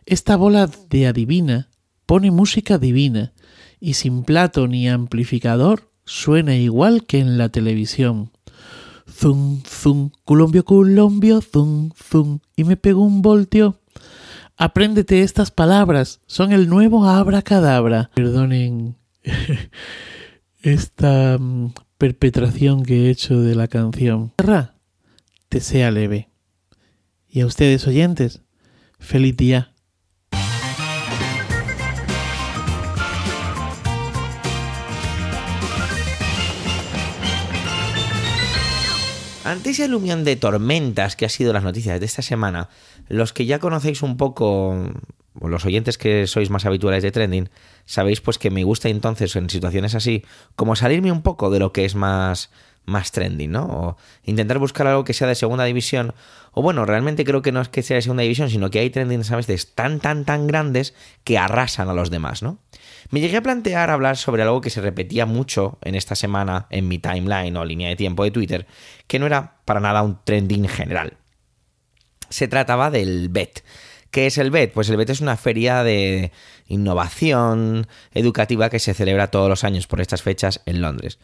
Esta 0.04 0.36
bola 0.36 0.68
de 0.90 1.06
adivina 1.06 1.70
pone 2.06 2.30
música 2.30 2.76
divina 2.76 3.32
y 3.80 3.94
sin 3.94 4.24
plato 4.24 4.66
ni 4.66 4.88
amplificador 4.88 5.92
suena 6.04 6.56
igual 6.56 7.06
que 7.06 7.20
en 7.20 7.38
la 7.38 7.48
televisión. 7.48 8.32
Zum, 9.06 9.62
zum, 9.64 10.10
culombio, 10.24 10.64
culombio, 10.64 11.40
zum, 11.40 11.92
zum, 11.94 12.40
y 12.56 12.64
me 12.64 12.76
pego 12.76 13.02
un 13.02 13.22
voltio. 13.22 13.78
Apréndete 14.56 15.22
estas 15.22 15.50
palabras, 15.50 16.20
son 16.26 16.52
el 16.52 16.68
nuevo 16.68 17.06
abracadabra. 17.06 18.10
Perdonen 18.14 18.96
esta 20.62 21.38
mm, 21.38 21.72
perpetración 21.98 22.84
que 22.84 23.06
he 23.06 23.10
hecho 23.10 23.40
de 23.40 23.54
la 23.54 23.68
canción. 23.68 24.32
Te 25.48 25.60
sea 25.60 25.90
leve. 25.90 26.28
Y 27.28 27.40
a 27.40 27.46
ustedes 27.46 27.86
oyentes, 27.86 28.42
feliz 28.98 29.36
día. 29.36 29.71
Ante 39.52 39.68
ese 39.68 39.84
alumión 39.84 40.24
de 40.24 40.36
tormentas 40.36 41.14
que 41.14 41.26
ha 41.26 41.28
sido 41.28 41.52
las 41.52 41.62
noticias 41.62 42.00
de 42.00 42.06
esta 42.06 42.22
semana, 42.22 42.70
los 43.08 43.34
que 43.34 43.44
ya 43.44 43.58
conocéis 43.58 44.00
un 44.00 44.16
poco, 44.16 44.78
o 45.38 45.48
los 45.48 45.66
oyentes 45.66 45.98
que 45.98 46.26
sois 46.26 46.48
más 46.48 46.64
habituales 46.64 47.02
de 47.02 47.12
trending, 47.12 47.50
sabéis 47.84 48.22
pues 48.22 48.38
que 48.38 48.50
me 48.50 48.64
gusta 48.64 48.88
entonces 48.88 49.36
en 49.36 49.50
situaciones 49.50 49.94
así, 49.94 50.24
como 50.56 50.74
salirme 50.74 51.12
un 51.12 51.20
poco 51.20 51.50
de 51.50 51.58
lo 51.58 51.70
que 51.70 51.84
es 51.84 51.94
más 51.94 52.48
más 52.86 53.12
trending, 53.12 53.50
¿no? 53.50 53.64
O 53.66 53.96
intentar 54.24 54.58
buscar 54.58 54.86
algo 54.86 55.04
que 55.04 55.12
sea 55.12 55.28
de 55.28 55.34
segunda 55.34 55.64
división. 55.64 56.14
O 56.52 56.62
bueno, 56.62 56.84
realmente 56.86 57.24
creo 57.24 57.42
que 57.42 57.52
no 57.52 57.60
es 57.60 57.68
que 57.68 57.82
sea 57.82 57.96
de 57.96 58.02
segunda 58.02 58.22
división, 58.22 58.48
sino 58.48 58.70
que 58.70 58.78
hay 58.78 58.88
trendings 58.88 59.30
a 59.30 59.36
veces 59.36 59.74
tan, 59.74 60.00
tan, 60.00 60.24
tan 60.24 60.46
grandes 60.46 60.94
que 61.24 61.36
arrasan 61.36 61.90
a 61.90 61.94
los 61.94 62.10
demás, 62.10 62.42
¿no? 62.42 62.58
Me 63.12 63.20
llegué 63.20 63.36
a 63.36 63.42
plantear 63.42 63.90
hablar 63.90 64.16
sobre 64.16 64.42
algo 64.42 64.62
que 64.62 64.70
se 64.70 64.80
repetía 64.80 65.26
mucho 65.26 65.78
en 65.82 65.96
esta 65.96 66.14
semana 66.14 66.66
en 66.70 66.88
mi 66.88 66.98
timeline 66.98 67.54
o 67.58 67.64
línea 67.66 67.90
de 67.90 67.96
tiempo 67.96 68.24
de 68.24 68.30
Twitter, 68.30 68.66
que 69.06 69.18
no 69.18 69.26
era 69.26 69.60
para 69.66 69.80
nada 69.80 70.00
un 70.00 70.18
trending 70.24 70.66
general. 70.66 71.18
Se 72.30 72.48
trataba 72.48 72.90
del 72.90 73.28
BET. 73.28 73.64
¿Qué 74.10 74.28
es 74.28 74.38
el 74.38 74.50
BET? 74.50 74.72
Pues 74.72 74.88
el 74.88 74.96
BET 74.96 75.10
es 75.10 75.20
una 75.20 75.36
feria 75.36 75.82
de 75.84 76.32
innovación 76.68 77.86
educativa 78.14 78.70
que 78.70 78.78
se 78.78 78.94
celebra 78.94 79.30
todos 79.30 79.50
los 79.50 79.62
años 79.62 79.86
por 79.86 80.00
estas 80.00 80.22
fechas 80.22 80.62
en 80.64 80.80
Londres 80.80 81.18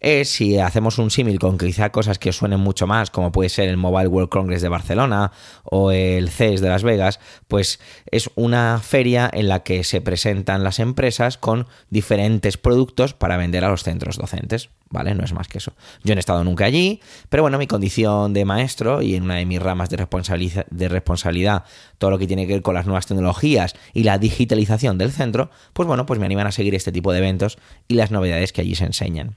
es 0.00 0.30
si 0.30 0.58
hacemos 0.58 0.98
un 0.98 1.10
símil 1.10 1.38
con 1.38 1.58
quizá 1.58 1.90
cosas 1.90 2.18
que 2.18 2.30
os 2.30 2.36
suenen 2.36 2.60
mucho 2.60 2.86
más, 2.86 3.10
como 3.10 3.32
puede 3.32 3.48
ser 3.48 3.68
el 3.68 3.76
Mobile 3.76 4.08
World 4.08 4.30
Congress 4.30 4.62
de 4.62 4.68
Barcelona 4.68 5.32
o 5.64 5.92
el 5.92 6.30
CES 6.30 6.60
de 6.60 6.68
Las 6.68 6.82
Vegas, 6.82 7.20
pues 7.48 7.80
es 8.10 8.30
una 8.34 8.80
feria 8.82 9.30
en 9.32 9.48
la 9.48 9.62
que 9.62 9.84
se 9.84 10.00
presentan 10.00 10.64
las 10.64 10.78
empresas 10.78 11.36
con 11.36 11.66
diferentes 11.90 12.56
productos 12.56 13.14
para 13.14 13.36
vender 13.36 13.64
a 13.64 13.68
los 13.68 13.82
centros 13.82 14.16
docentes. 14.16 14.70
¿Vale? 14.92 15.14
No 15.14 15.22
es 15.22 15.32
más 15.32 15.46
que 15.46 15.58
eso. 15.58 15.72
Yo 16.02 16.16
no 16.16 16.18
he 16.18 16.20
estado 16.20 16.42
nunca 16.42 16.64
allí, 16.64 17.00
pero 17.28 17.44
bueno, 17.44 17.58
mi 17.58 17.68
condición 17.68 18.32
de 18.32 18.44
maestro 18.44 19.02
y 19.02 19.14
en 19.14 19.22
una 19.22 19.36
de 19.36 19.46
mis 19.46 19.62
ramas 19.62 19.88
de, 19.88 19.96
responsabilidad, 19.96 20.66
de 20.68 20.88
responsabilidad, 20.88 21.62
todo 21.98 22.10
lo 22.10 22.18
que 22.18 22.26
tiene 22.26 22.48
que 22.48 22.54
ver 22.54 22.62
con 22.62 22.74
las 22.74 22.86
nuevas 22.86 23.06
tecnologías 23.06 23.76
y 23.94 24.02
la 24.02 24.18
digitalización 24.18 24.98
del 24.98 25.12
centro, 25.12 25.50
pues 25.74 25.86
bueno, 25.86 26.06
pues 26.06 26.18
me 26.18 26.26
animan 26.26 26.48
a 26.48 26.52
seguir 26.52 26.74
este 26.74 26.90
tipo 26.90 27.12
de 27.12 27.18
eventos 27.18 27.56
y 27.86 27.94
las 27.94 28.10
novedades 28.10 28.52
que 28.52 28.62
allí 28.62 28.74
se 28.74 28.84
enseñan. 28.84 29.36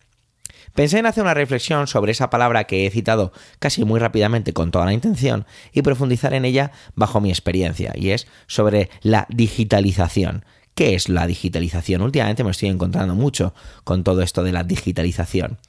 Pensé 0.73 0.97
en 0.97 1.05
hacer 1.05 1.23
una 1.23 1.35
reflexión 1.35 1.85
sobre 1.85 2.11
esa 2.11 2.31
palabra 2.31 2.63
que 2.63 2.87
he 2.87 2.89
citado 2.89 3.31
casi 3.59 3.85
muy 3.85 3.99
rápidamente 3.99 4.53
con 4.53 4.71
toda 4.71 4.85
la 4.85 4.93
intención 4.93 5.45
y 5.71 5.83
profundizar 5.83 6.33
en 6.33 6.45
ella 6.45 6.71
bajo 6.95 7.21
mi 7.21 7.29
experiencia, 7.29 7.93
y 7.95 8.09
es 8.09 8.27
sobre 8.47 8.89
la 9.01 9.27
digitalización. 9.29 10.45
¿Qué 10.73 10.95
es 10.95 11.09
la 11.09 11.27
digitalización? 11.27 12.01
Últimamente 12.01 12.43
me 12.43 12.49
estoy 12.49 12.69
encontrando 12.69 13.13
mucho 13.13 13.53
con 13.83 14.03
todo 14.03 14.23
esto 14.23 14.43
de 14.43 14.51
la 14.51 14.63
digitalización. 14.63 15.59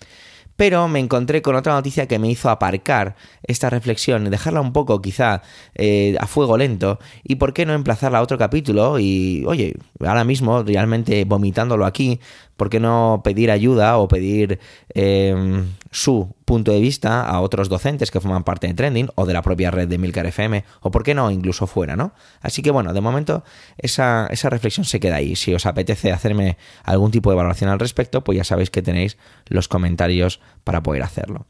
Pero 0.56 0.88
me 0.88 1.00
encontré 1.00 1.42
con 1.42 1.56
otra 1.56 1.74
noticia 1.74 2.06
que 2.06 2.18
me 2.18 2.30
hizo 2.30 2.48
aparcar 2.50 3.16
esta 3.42 3.70
reflexión 3.70 4.26
y 4.26 4.30
dejarla 4.30 4.60
un 4.60 4.72
poco 4.72 5.02
quizá 5.02 5.42
eh, 5.74 6.16
a 6.20 6.26
fuego 6.26 6.56
lento. 6.56 6.98
Y 7.22 7.36
por 7.36 7.52
qué 7.52 7.66
no 7.66 7.72
emplazarla 7.74 8.18
a 8.18 8.22
otro 8.22 8.38
capítulo 8.38 8.98
y 8.98 9.44
oye, 9.46 9.76
ahora 10.00 10.24
mismo 10.24 10.62
realmente 10.62 11.24
vomitándolo 11.24 11.86
aquí, 11.86 12.20
¿por 12.56 12.70
qué 12.70 12.80
no 12.80 13.22
pedir 13.24 13.50
ayuda 13.50 13.98
o 13.98 14.08
pedir 14.08 14.60
em, 14.94 15.66
su 15.94 16.34
punto 16.44 16.72
de 16.72 16.80
vista 16.80 17.22
a 17.22 17.40
otros 17.40 17.68
docentes 17.68 18.10
que 18.10 18.20
forman 18.20 18.42
parte 18.42 18.66
de 18.66 18.74
Trending 18.74 19.10
o 19.14 19.26
de 19.26 19.32
la 19.32 19.42
propia 19.42 19.70
red 19.70 19.86
de 19.86 19.96
Milcar 19.96 20.26
FM 20.26 20.64
o 20.80 20.90
por 20.90 21.04
qué 21.04 21.14
no 21.14 21.30
incluso 21.30 21.68
fuera, 21.68 21.94
¿no? 21.94 22.14
Así 22.40 22.62
que 22.62 22.72
bueno, 22.72 22.92
de 22.92 23.00
momento 23.00 23.44
esa, 23.78 24.26
esa 24.32 24.50
reflexión 24.50 24.84
se 24.84 24.98
queda 24.98 25.16
ahí. 25.16 25.36
Si 25.36 25.54
os 25.54 25.66
apetece 25.66 26.10
hacerme 26.10 26.58
algún 26.82 27.12
tipo 27.12 27.30
de 27.30 27.36
valoración 27.36 27.70
al 27.70 27.78
respecto, 27.78 28.24
pues 28.24 28.36
ya 28.36 28.42
sabéis 28.42 28.70
que 28.70 28.82
tenéis 28.82 29.18
los 29.46 29.68
comentarios 29.68 30.40
para 30.64 30.82
poder 30.82 31.04
hacerlo. 31.04 31.46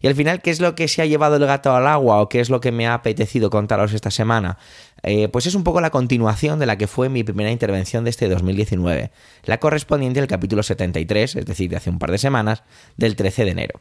Y 0.00 0.06
al 0.06 0.14
final, 0.14 0.42
¿qué 0.42 0.50
es 0.50 0.60
lo 0.60 0.74
que 0.74 0.88
se 0.88 1.02
ha 1.02 1.06
llevado 1.06 1.36
el 1.36 1.46
gato 1.46 1.74
al 1.74 1.86
agua 1.86 2.20
o 2.20 2.28
qué 2.28 2.40
es 2.40 2.50
lo 2.50 2.60
que 2.60 2.72
me 2.72 2.86
ha 2.86 2.94
apetecido 2.94 3.50
contaros 3.50 3.92
esta 3.92 4.10
semana? 4.10 4.58
Eh, 5.02 5.28
pues 5.28 5.46
es 5.46 5.54
un 5.54 5.64
poco 5.64 5.80
la 5.80 5.90
continuación 5.90 6.58
de 6.58 6.66
la 6.66 6.78
que 6.78 6.86
fue 6.86 7.08
mi 7.08 7.24
primera 7.24 7.50
intervención 7.50 8.04
de 8.04 8.10
este 8.10 8.28
2019, 8.28 9.10
la 9.44 9.58
correspondiente 9.58 10.20
al 10.20 10.26
capítulo 10.26 10.62
73, 10.62 11.36
es 11.36 11.44
decir, 11.44 11.68
de 11.68 11.76
hace 11.76 11.90
un 11.90 11.98
par 11.98 12.10
de 12.10 12.18
semanas, 12.18 12.62
del 12.96 13.14
13 13.14 13.44
de 13.44 13.50
enero. 13.50 13.80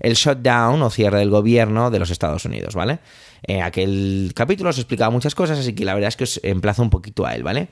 El 0.00 0.14
shutdown 0.14 0.82
o 0.82 0.90
cierre 0.90 1.20
del 1.20 1.30
gobierno 1.30 1.90
de 1.90 2.00
los 2.00 2.10
Estados 2.10 2.44
Unidos, 2.44 2.74
¿vale? 2.74 2.98
Eh, 3.46 3.62
aquel 3.62 4.32
capítulo 4.34 4.70
os 4.70 4.78
explicaba 4.78 5.10
muchas 5.10 5.34
cosas, 5.34 5.58
así 5.58 5.72
que 5.72 5.84
la 5.84 5.94
verdad 5.94 6.08
es 6.08 6.16
que 6.16 6.24
os 6.24 6.40
emplazo 6.42 6.82
un 6.82 6.90
poquito 6.90 7.24
a 7.24 7.34
él, 7.34 7.44
¿vale? 7.44 7.68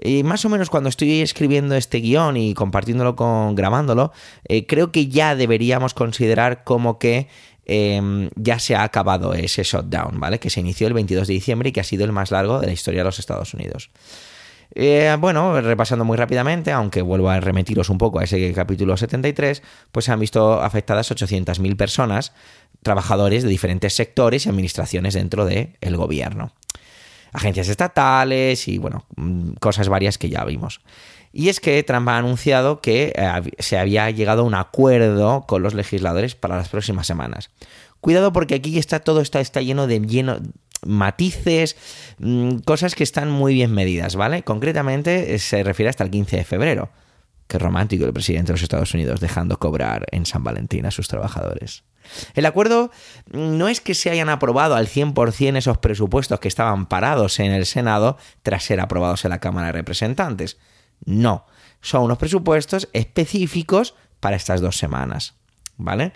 Y 0.00 0.22
más 0.22 0.44
o 0.44 0.48
menos 0.48 0.70
cuando 0.70 0.88
estoy 0.88 1.20
escribiendo 1.20 1.74
este 1.74 1.98
guion 1.98 2.36
y 2.36 2.54
compartiéndolo 2.54 3.16
con 3.16 3.54
grabándolo, 3.54 4.12
eh, 4.48 4.66
creo 4.66 4.92
que 4.92 5.08
ya 5.08 5.34
deberíamos 5.36 5.94
considerar 5.94 6.64
como 6.64 6.98
que 6.98 7.28
em, 7.64 8.28
ya 8.34 8.58
se 8.58 8.74
ha 8.74 8.82
acabado 8.82 9.34
ese 9.34 9.62
shutdown, 9.62 10.18
¿vale? 10.18 10.40
Que 10.40 10.50
se 10.50 10.60
inició 10.60 10.88
el 10.88 10.94
22 10.94 11.28
de 11.28 11.34
diciembre 11.34 11.68
y 11.68 11.72
que 11.72 11.80
ha 11.80 11.84
sido 11.84 12.04
el 12.04 12.12
más 12.12 12.30
largo 12.30 12.58
de 12.58 12.66
la 12.66 12.72
historia 12.72 13.00
de 13.00 13.04
los 13.04 13.18
Estados 13.18 13.54
Unidos. 13.54 13.90
Eh, 14.74 15.14
bueno, 15.20 15.60
repasando 15.60 16.04
muy 16.04 16.16
rápidamente, 16.16 16.72
aunque 16.72 17.02
vuelvo 17.02 17.28
a 17.28 17.38
remitiros 17.40 17.90
un 17.90 17.98
poco 17.98 18.18
a 18.18 18.24
ese 18.24 18.52
capítulo 18.52 18.96
73, 18.96 19.62
pues 19.92 20.06
se 20.06 20.12
han 20.12 20.18
visto 20.18 20.62
afectadas 20.62 21.10
800.000 21.10 21.76
personas, 21.76 22.32
trabajadores 22.82 23.42
de 23.42 23.50
diferentes 23.50 23.94
sectores 23.94 24.46
y 24.46 24.48
administraciones 24.48 25.14
dentro 25.14 25.44
del 25.44 25.96
gobierno 25.96 26.52
agencias 27.32 27.68
estatales 27.68 28.68
y, 28.68 28.78
bueno, 28.78 29.06
mm, 29.16 29.52
cosas 29.54 29.88
varias 29.88 30.18
que 30.18 30.28
ya 30.28 30.44
vimos. 30.44 30.80
Y 31.32 31.48
es 31.48 31.60
que 31.60 31.82
Trump 31.82 32.08
ha 32.08 32.18
anunciado 32.18 32.80
que 32.80 33.12
eh, 33.16 33.50
se 33.58 33.78
había 33.78 34.10
llegado 34.10 34.42
a 34.42 34.44
un 34.44 34.54
acuerdo 34.54 35.44
con 35.46 35.62
los 35.62 35.74
legisladores 35.74 36.34
para 36.34 36.56
las 36.56 36.68
próximas 36.68 37.06
semanas. 37.06 37.50
Cuidado 38.00 38.32
porque 38.32 38.56
aquí 38.56 38.78
está 38.78 39.00
todo 39.00 39.20
está, 39.20 39.40
está 39.40 39.62
lleno 39.62 39.86
de 39.86 40.00
lleno, 40.00 40.40
matices, 40.84 41.76
mm, 42.18 42.58
cosas 42.58 42.94
que 42.94 43.04
están 43.04 43.30
muy 43.30 43.54
bien 43.54 43.72
medidas, 43.72 44.16
¿vale? 44.16 44.42
Concretamente 44.42 45.34
eh, 45.34 45.38
se 45.38 45.62
refiere 45.62 45.88
hasta 45.88 46.04
el 46.04 46.10
15 46.10 46.36
de 46.36 46.44
febrero. 46.44 46.90
Qué 47.52 47.58
romántico 47.58 48.06
el 48.06 48.14
presidente 48.14 48.46
de 48.46 48.54
los 48.54 48.62
Estados 48.62 48.94
Unidos 48.94 49.20
dejando 49.20 49.58
cobrar 49.58 50.06
en 50.10 50.24
San 50.24 50.42
Valentín 50.42 50.86
a 50.86 50.90
sus 50.90 51.06
trabajadores. 51.06 51.84
El 52.32 52.46
acuerdo 52.46 52.90
no 53.30 53.68
es 53.68 53.82
que 53.82 53.92
se 53.92 54.08
hayan 54.08 54.30
aprobado 54.30 54.74
al 54.74 54.88
100% 54.88 55.58
esos 55.58 55.76
presupuestos 55.76 56.40
que 56.40 56.48
estaban 56.48 56.86
parados 56.86 57.38
en 57.40 57.52
el 57.52 57.66
Senado 57.66 58.16
tras 58.42 58.64
ser 58.64 58.80
aprobados 58.80 59.26
en 59.26 59.32
la 59.32 59.40
Cámara 59.40 59.66
de 59.66 59.72
Representantes. 59.72 60.56
No, 61.04 61.44
son 61.82 62.04
unos 62.04 62.16
presupuestos 62.16 62.88
específicos 62.94 63.96
para 64.18 64.36
estas 64.36 64.62
dos 64.62 64.78
semanas. 64.78 65.34
¿Vale? 65.76 66.14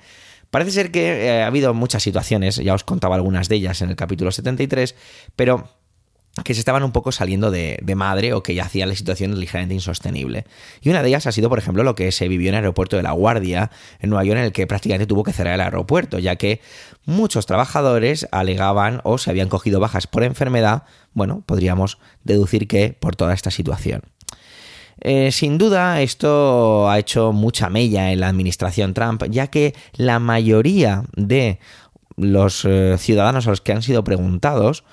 Parece 0.49 0.71
ser 0.71 0.91
que 0.91 1.27
eh, 1.27 1.43
ha 1.43 1.49
habido 1.49 1.75
muchas 1.75 2.03
situaciones, 2.03 2.57
ya 2.57 2.73
os 2.73 2.83
contaba 2.83 3.15
algunas 3.15 3.51
de 3.51 3.57
ellas 3.57 3.83
en 3.83 3.91
el 3.91 3.97
capítulo 3.97 4.33
73, 4.33 4.95
pero 5.37 5.69
que 6.45 6.55
se 6.55 6.61
estaban 6.61 6.83
un 6.83 6.93
poco 6.93 7.13
saliendo 7.13 7.51
de, 7.51 7.81
madre 7.97 8.35
o 8.35 8.43
que 8.43 8.55
ya 8.55 8.65
hacían 8.65 8.89
la 8.89 8.95
situación 8.95 9.39
ligeramente 9.39 9.75
insostenible. 9.75 10.45
Y 10.83 10.91
una 10.91 11.03
de 11.03 11.09
ellas 11.09 11.27
ha 11.27 11.33
sido, 11.33 11.49
por 11.49 11.59
ejemplo, 11.59 11.83
lo 11.83 11.95
que 11.95 12.13
se 12.13 12.29
vivió 12.29 12.49
en 12.51 12.55
el 12.55 12.59
aeropuerto 12.59 12.97
de 12.97 13.03
La 13.03 13.13
Guardia, 13.13 13.71
en 14.01 14.11
Nueva 14.11 14.25
York, 14.25 14.39
en 14.39 14.45
el 14.45 14.53
que 14.53 14.67
prácticamente 14.67 15.07
tuvo 15.07 15.23
que 15.23 15.33
cerrar 15.33 15.55
el 15.55 15.61
aeropuerto, 15.63 16.19
ya 16.19 16.37
que 16.37 16.61
muchos 17.05 17.47
trabajadores 17.47 18.29
alegaban 18.33 19.01
o 19.05 19.19
se 19.19 19.31
habían 19.31 19.49
cogido 19.49 19.81
bajas 19.81 20.07
por 20.07 20.25
enfermedad, 20.25 20.83
bueno, 21.15 21.43
podríamos 21.47 21.99
deducir 22.25 22.69
que 22.69 22.95
por 22.99 23.17
toda 23.17 23.33
esta 23.33 23.51
situación. 23.51 24.03
Eh, 25.01 25.31
sin 25.31 25.59
duda, 25.59 26.01
esto 26.01 26.89
ha 26.89 26.99
hecho 26.99 27.33
mucha 27.33 27.69
mella 27.69 28.13
en 28.13 28.21
la 28.21 28.29
administración 28.29 28.95
Trump, 28.95 29.25
ya 29.31 29.49
que 29.49 29.75
la 29.95 30.19
mayoría 30.19 31.05
de 31.15 31.61
los 32.17 32.65
eh, 32.65 32.97
ciudadanos 32.99 33.47
a 33.47 33.51
los 33.51 33.61
que 33.61 33.73
han 33.73 33.83
sido 33.83 34.05
preguntados 34.05 34.85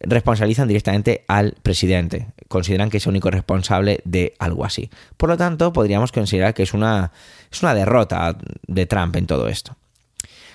responsabilizan 0.00 0.68
directamente 0.68 1.24
al 1.28 1.56
presidente. 1.62 2.28
Consideran 2.48 2.90
que 2.90 2.96
es 2.96 3.06
el 3.06 3.10
único 3.10 3.30
responsable 3.30 4.00
de 4.04 4.34
algo 4.38 4.64
así. 4.64 4.90
Por 5.16 5.28
lo 5.28 5.36
tanto, 5.36 5.72
podríamos 5.72 6.12
considerar 6.12 6.54
que 6.54 6.62
es 6.62 6.74
una, 6.74 7.12
es 7.50 7.62
una 7.62 7.74
derrota 7.74 8.36
de 8.66 8.86
Trump 8.86 9.16
en 9.16 9.26
todo 9.26 9.48
esto. 9.48 9.76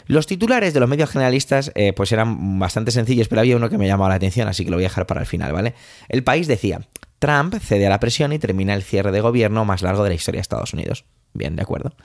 Los 0.08 0.28
titulares 0.28 0.74
de 0.74 0.80
los 0.80 0.90
medios 0.90 1.10
generalistas 1.10 1.72
eh, 1.74 1.94
pues 1.94 2.12
eran 2.12 2.60
bastante 2.60 2.92
sencillos, 2.92 3.28
pero 3.28 3.42
había 3.42 3.56
uno 3.56 3.70
que 3.70 3.78
me 3.78 3.88
llamó 3.88 4.08
la 4.08 4.16
atención, 4.16 4.48
así 4.48 4.64
que 4.64 4.70
lo 4.70 4.78
voy 4.78 4.86
a 4.86 4.90
dejar 4.90 5.08
para 5.08 5.22
el 5.22 5.26
final, 5.26 5.52
¿vale? 5.52 5.74
El 6.10 6.24
país 6.24 6.48
decía, 6.48 6.82
Trump 7.18 7.56
cede 7.60 7.88
a 7.88 7.90
la 7.90 8.00
presión 8.00 8.32
y 8.32 8.40
termina 8.40 8.76
el 8.76 8.84
cierre 8.84 9.12
de 9.12 9.22
gobierno 9.22 9.66
más 9.66 9.82
largo 9.82 10.04
de 10.04 10.10
la 10.10 10.16
historia 10.16 10.40
de 10.40 10.44
Estados 10.44 10.74
Unidos. 10.74 11.06
Bien, 11.34 11.56
de 11.56 11.64
acuerdo. 11.64 11.96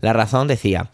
La 0.00 0.14
razón 0.14 0.48
decía, 0.48 0.90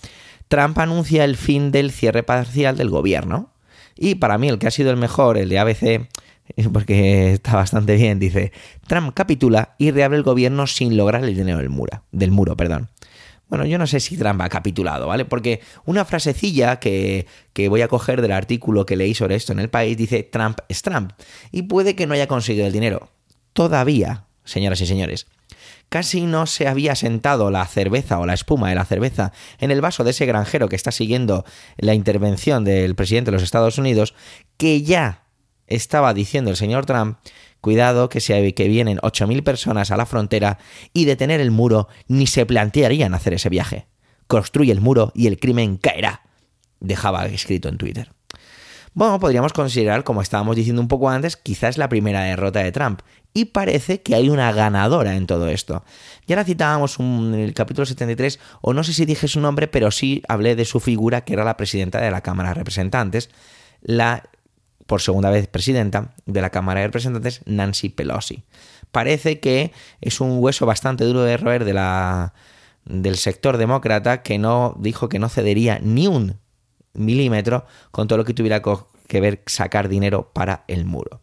Trump 0.48 0.78
anuncia 0.78 1.24
el 1.24 1.36
fin 1.36 1.70
del 1.70 1.92
cierre 1.92 2.24
parcial 2.24 2.76
del 2.76 2.90
gobierno, 2.90 3.50
y 3.96 4.16
para 4.16 4.38
mí 4.38 4.48
el 4.48 4.58
que 4.58 4.66
ha 4.66 4.70
sido 4.70 4.90
el 4.90 4.96
mejor, 4.96 5.38
el 5.38 5.48
de 5.48 5.58
ABC, 5.58 6.08
porque 6.72 7.32
está 7.32 7.56
bastante 7.56 7.96
bien, 7.96 8.18
dice, 8.18 8.52
Trump 8.86 9.12
capitula 9.14 9.74
y 9.78 9.90
reabre 9.90 10.18
el 10.18 10.22
gobierno 10.22 10.66
sin 10.66 10.96
lograr 10.96 11.24
el 11.24 11.34
dinero 11.34 11.58
del 11.58 11.70
muro, 11.70 12.02
del 12.12 12.30
muro, 12.30 12.56
perdón. 12.56 12.88
Bueno, 13.48 13.64
yo 13.64 13.78
no 13.78 13.86
sé 13.86 14.00
si 14.00 14.16
Trump 14.16 14.40
ha 14.40 14.48
capitulado, 14.48 15.06
¿vale? 15.06 15.24
Porque 15.24 15.60
una 15.84 16.04
frasecilla 16.04 16.80
que, 16.80 17.26
que, 17.52 17.68
voy 17.68 17.80
a 17.80 17.88
coger 17.88 18.20
del 18.20 18.32
artículo 18.32 18.84
que 18.86 18.96
leí 18.96 19.14
sobre 19.14 19.36
esto 19.36 19.52
en 19.52 19.60
el 19.60 19.70
país 19.70 19.96
dice 19.96 20.24
Trump 20.24 20.58
es 20.68 20.82
Trump. 20.82 21.12
Y 21.52 21.62
puede 21.62 21.94
que 21.94 22.08
no 22.08 22.14
haya 22.14 22.26
conseguido 22.26 22.66
el 22.66 22.72
dinero. 22.72 23.08
Todavía, 23.52 24.24
señoras 24.44 24.80
y 24.80 24.86
señores. 24.86 25.28
Casi 25.88 26.22
no 26.22 26.46
se 26.46 26.68
había 26.68 26.94
sentado 26.94 27.50
la 27.50 27.66
cerveza 27.66 28.18
o 28.18 28.26
la 28.26 28.34
espuma 28.34 28.68
de 28.68 28.74
la 28.74 28.84
cerveza 28.84 29.32
en 29.58 29.70
el 29.70 29.80
vaso 29.80 30.04
de 30.04 30.10
ese 30.10 30.26
granjero 30.26 30.68
que 30.68 30.76
está 30.76 30.92
siguiendo 30.92 31.44
la 31.76 31.94
intervención 31.94 32.64
del 32.64 32.94
presidente 32.94 33.30
de 33.30 33.36
los 33.36 33.42
Estados 33.42 33.78
Unidos, 33.78 34.14
que 34.56 34.82
ya 34.82 35.24
estaba 35.66 36.14
diciendo 36.14 36.50
el 36.50 36.56
señor 36.56 36.86
Trump, 36.86 37.18
cuidado 37.60 38.08
que, 38.08 38.20
se, 38.20 38.54
que 38.54 38.68
vienen 38.68 38.98
8.000 38.98 39.42
personas 39.42 39.90
a 39.90 39.96
la 39.96 40.06
frontera 40.06 40.58
y 40.92 41.04
detener 41.04 41.40
el 41.40 41.50
muro 41.50 41.88
ni 42.08 42.26
se 42.26 42.46
plantearían 42.46 43.14
hacer 43.14 43.34
ese 43.34 43.48
viaje. 43.48 43.86
Construye 44.26 44.72
el 44.72 44.80
muro 44.80 45.12
y 45.14 45.26
el 45.26 45.38
crimen 45.38 45.76
caerá, 45.76 46.22
dejaba 46.80 47.26
escrito 47.26 47.68
en 47.68 47.78
Twitter. 47.78 48.15
Bueno, 48.96 49.20
podríamos 49.20 49.52
considerar, 49.52 50.04
como 50.04 50.22
estábamos 50.22 50.56
diciendo 50.56 50.80
un 50.80 50.88
poco 50.88 51.10
antes, 51.10 51.36
quizás 51.36 51.76
la 51.76 51.90
primera 51.90 52.22
derrota 52.22 52.60
de 52.60 52.72
Trump. 52.72 53.02
Y 53.34 53.44
parece 53.44 54.00
que 54.00 54.14
hay 54.14 54.30
una 54.30 54.50
ganadora 54.52 55.16
en 55.16 55.26
todo 55.26 55.50
esto. 55.50 55.84
Ya 56.26 56.34
la 56.34 56.44
citábamos 56.44 56.98
en 56.98 57.34
el 57.34 57.52
capítulo 57.52 57.84
73, 57.84 58.40
o 58.62 58.72
no 58.72 58.82
sé 58.84 58.94
si 58.94 59.04
dije 59.04 59.28
su 59.28 59.38
nombre, 59.38 59.68
pero 59.68 59.90
sí 59.90 60.22
hablé 60.28 60.56
de 60.56 60.64
su 60.64 60.80
figura, 60.80 61.24
que 61.24 61.34
era 61.34 61.44
la 61.44 61.58
presidenta 61.58 62.00
de 62.00 62.10
la 62.10 62.22
Cámara 62.22 62.48
de 62.48 62.54
Representantes, 62.54 63.28
la, 63.82 64.30
por 64.86 65.02
segunda 65.02 65.28
vez, 65.28 65.46
presidenta 65.46 66.14
de 66.24 66.40
la 66.40 66.48
Cámara 66.48 66.80
de 66.80 66.86
Representantes, 66.86 67.42
Nancy 67.44 67.90
Pelosi. 67.90 68.44
Parece 68.92 69.40
que 69.40 69.72
es 70.00 70.22
un 70.22 70.38
hueso 70.38 70.64
bastante 70.64 71.04
duro 71.04 71.20
de 71.20 71.36
roer 71.36 71.66
del 72.86 73.16
sector 73.16 73.58
demócrata 73.58 74.22
que 74.22 74.38
no 74.38 74.74
dijo 74.78 75.10
que 75.10 75.18
no 75.18 75.28
cedería 75.28 75.80
ni 75.82 76.06
un 76.06 76.38
milímetro 76.96 77.66
con 77.90 78.08
todo 78.08 78.18
lo 78.18 78.24
que 78.24 78.34
tuviera 78.34 78.62
que 79.06 79.20
ver 79.20 79.42
sacar 79.46 79.88
dinero 79.88 80.30
para 80.32 80.64
el 80.68 80.84
muro. 80.84 81.20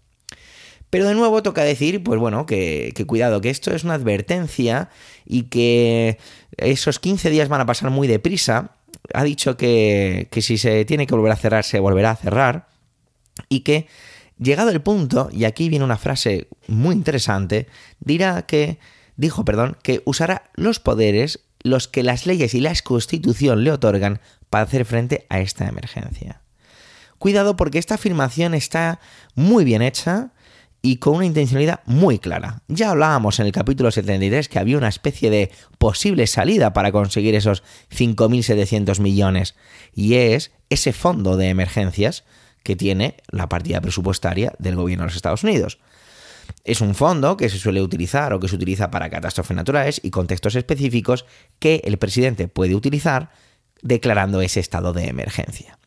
Pero 0.93 1.07
de 1.07 1.15
nuevo 1.15 1.41
toca 1.41 1.63
decir, 1.63 2.03
pues 2.03 2.19
bueno, 2.19 2.45
que, 2.45 2.93
cuidado, 3.07 3.41
que 3.41 3.49
esto 3.49 3.73
es 3.73 3.83
una 3.83 3.95
advertencia 3.95 4.89
y 5.25 5.43
que 5.43 6.19
esos 6.55 6.99
15 6.99 7.31
días 7.31 7.49
van 7.49 7.61
a 7.61 7.65
pasar 7.65 7.89
muy 7.89 8.07
deprisa. 8.07 8.75
Ha 9.11 9.23
dicho 9.23 9.57
que, 9.57 10.27
que 10.29 10.43
si 10.43 10.59
se 10.59 10.85
tiene 10.85 11.07
que 11.07 11.15
volver 11.15 11.31
a 11.31 11.35
cerrar, 11.35 11.63
se 11.63 11.79
volverá 11.79 12.11
a 12.11 12.15
cerrar. 12.15 12.67
Y 13.49 13.61
que, 13.61 13.87
llegado 14.37 14.69
el 14.69 14.83
punto, 14.83 15.29
y 15.31 15.45
aquí 15.45 15.67
viene 15.67 15.83
una 15.83 15.97
frase 15.97 16.47
muy 16.67 16.93
interesante, 16.93 17.65
dirá 17.99 18.45
que, 18.45 18.77
dijo, 19.15 19.43
perdón, 19.43 19.77
que 19.81 20.03
usará 20.05 20.51
los 20.53 20.79
poderes 20.79 21.39
los 21.63 21.87
que 21.87 22.03
las 22.03 22.25
leyes 22.25 22.53
y 22.53 22.59
la 22.59 22.73
constitución 22.83 23.63
le 23.63 23.71
otorgan 23.71 24.19
para 24.53 24.65
hacer 24.65 24.85
frente 24.85 25.25
a 25.29 25.39
esta 25.39 25.67
emergencia. 25.67 26.43
Cuidado 27.17 27.55
porque 27.55 27.79
esta 27.79 27.95
afirmación 27.95 28.53
está 28.53 28.99
muy 29.33 29.63
bien 29.65 29.81
hecha 29.81 30.29
y 30.83 30.97
con 30.97 31.15
una 31.15 31.25
intencionalidad 31.25 31.79
muy 31.87 32.19
clara. 32.19 32.61
Ya 32.67 32.91
hablábamos 32.91 33.39
en 33.39 33.47
el 33.47 33.51
capítulo 33.51 33.89
73 33.89 34.47
que 34.49 34.59
había 34.59 34.77
una 34.77 34.89
especie 34.89 35.31
de 35.31 35.49
posible 35.79 36.27
salida 36.27 36.71
para 36.71 36.91
conseguir 36.91 37.33
esos 37.33 37.63
5.700 37.89 38.99
millones 38.99 39.55
y 39.91 40.17
es 40.17 40.51
ese 40.69 40.93
fondo 40.93 41.35
de 41.35 41.49
emergencias 41.49 42.23
que 42.61 42.75
tiene 42.75 43.17
la 43.29 43.49
partida 43.49 43.81
presupuestaria 43.81 44.53
del 44.59 44.75
gobierno 44.75 45.01
de 45.01 45.07
los 45.07 45.15
Estados 45.15 45.43
Unidos. 45.43 45.79
Es 46.63 46.79
un 46.79 46.93
fondo 46.93 47.37
que 47.37 47.49
se 47.49 47.57
suele 47.57 47.81
utilizar 47.81 48.33
o 48.33 48.39
que 48.39 48.49
se 48.49 48.55
utiliza 48.55 48.91
para 48.91 49.09
catástrofes 49.09 49.57
naturales 49.57 49.99
y 50.03 50.11
contextos 50.11 50.53
específicos 50.53 51.25
que 51.57 51.81
el 51.85 51.97
presidente 51.97 52.47
puede 52.47 52.75
utilizar 52.75 53.31
declarando 53.83 54.41
ese 54.41 54.59
estado 54.59 54.93
de 54.93 55.07
emergencia. 55.07 55.77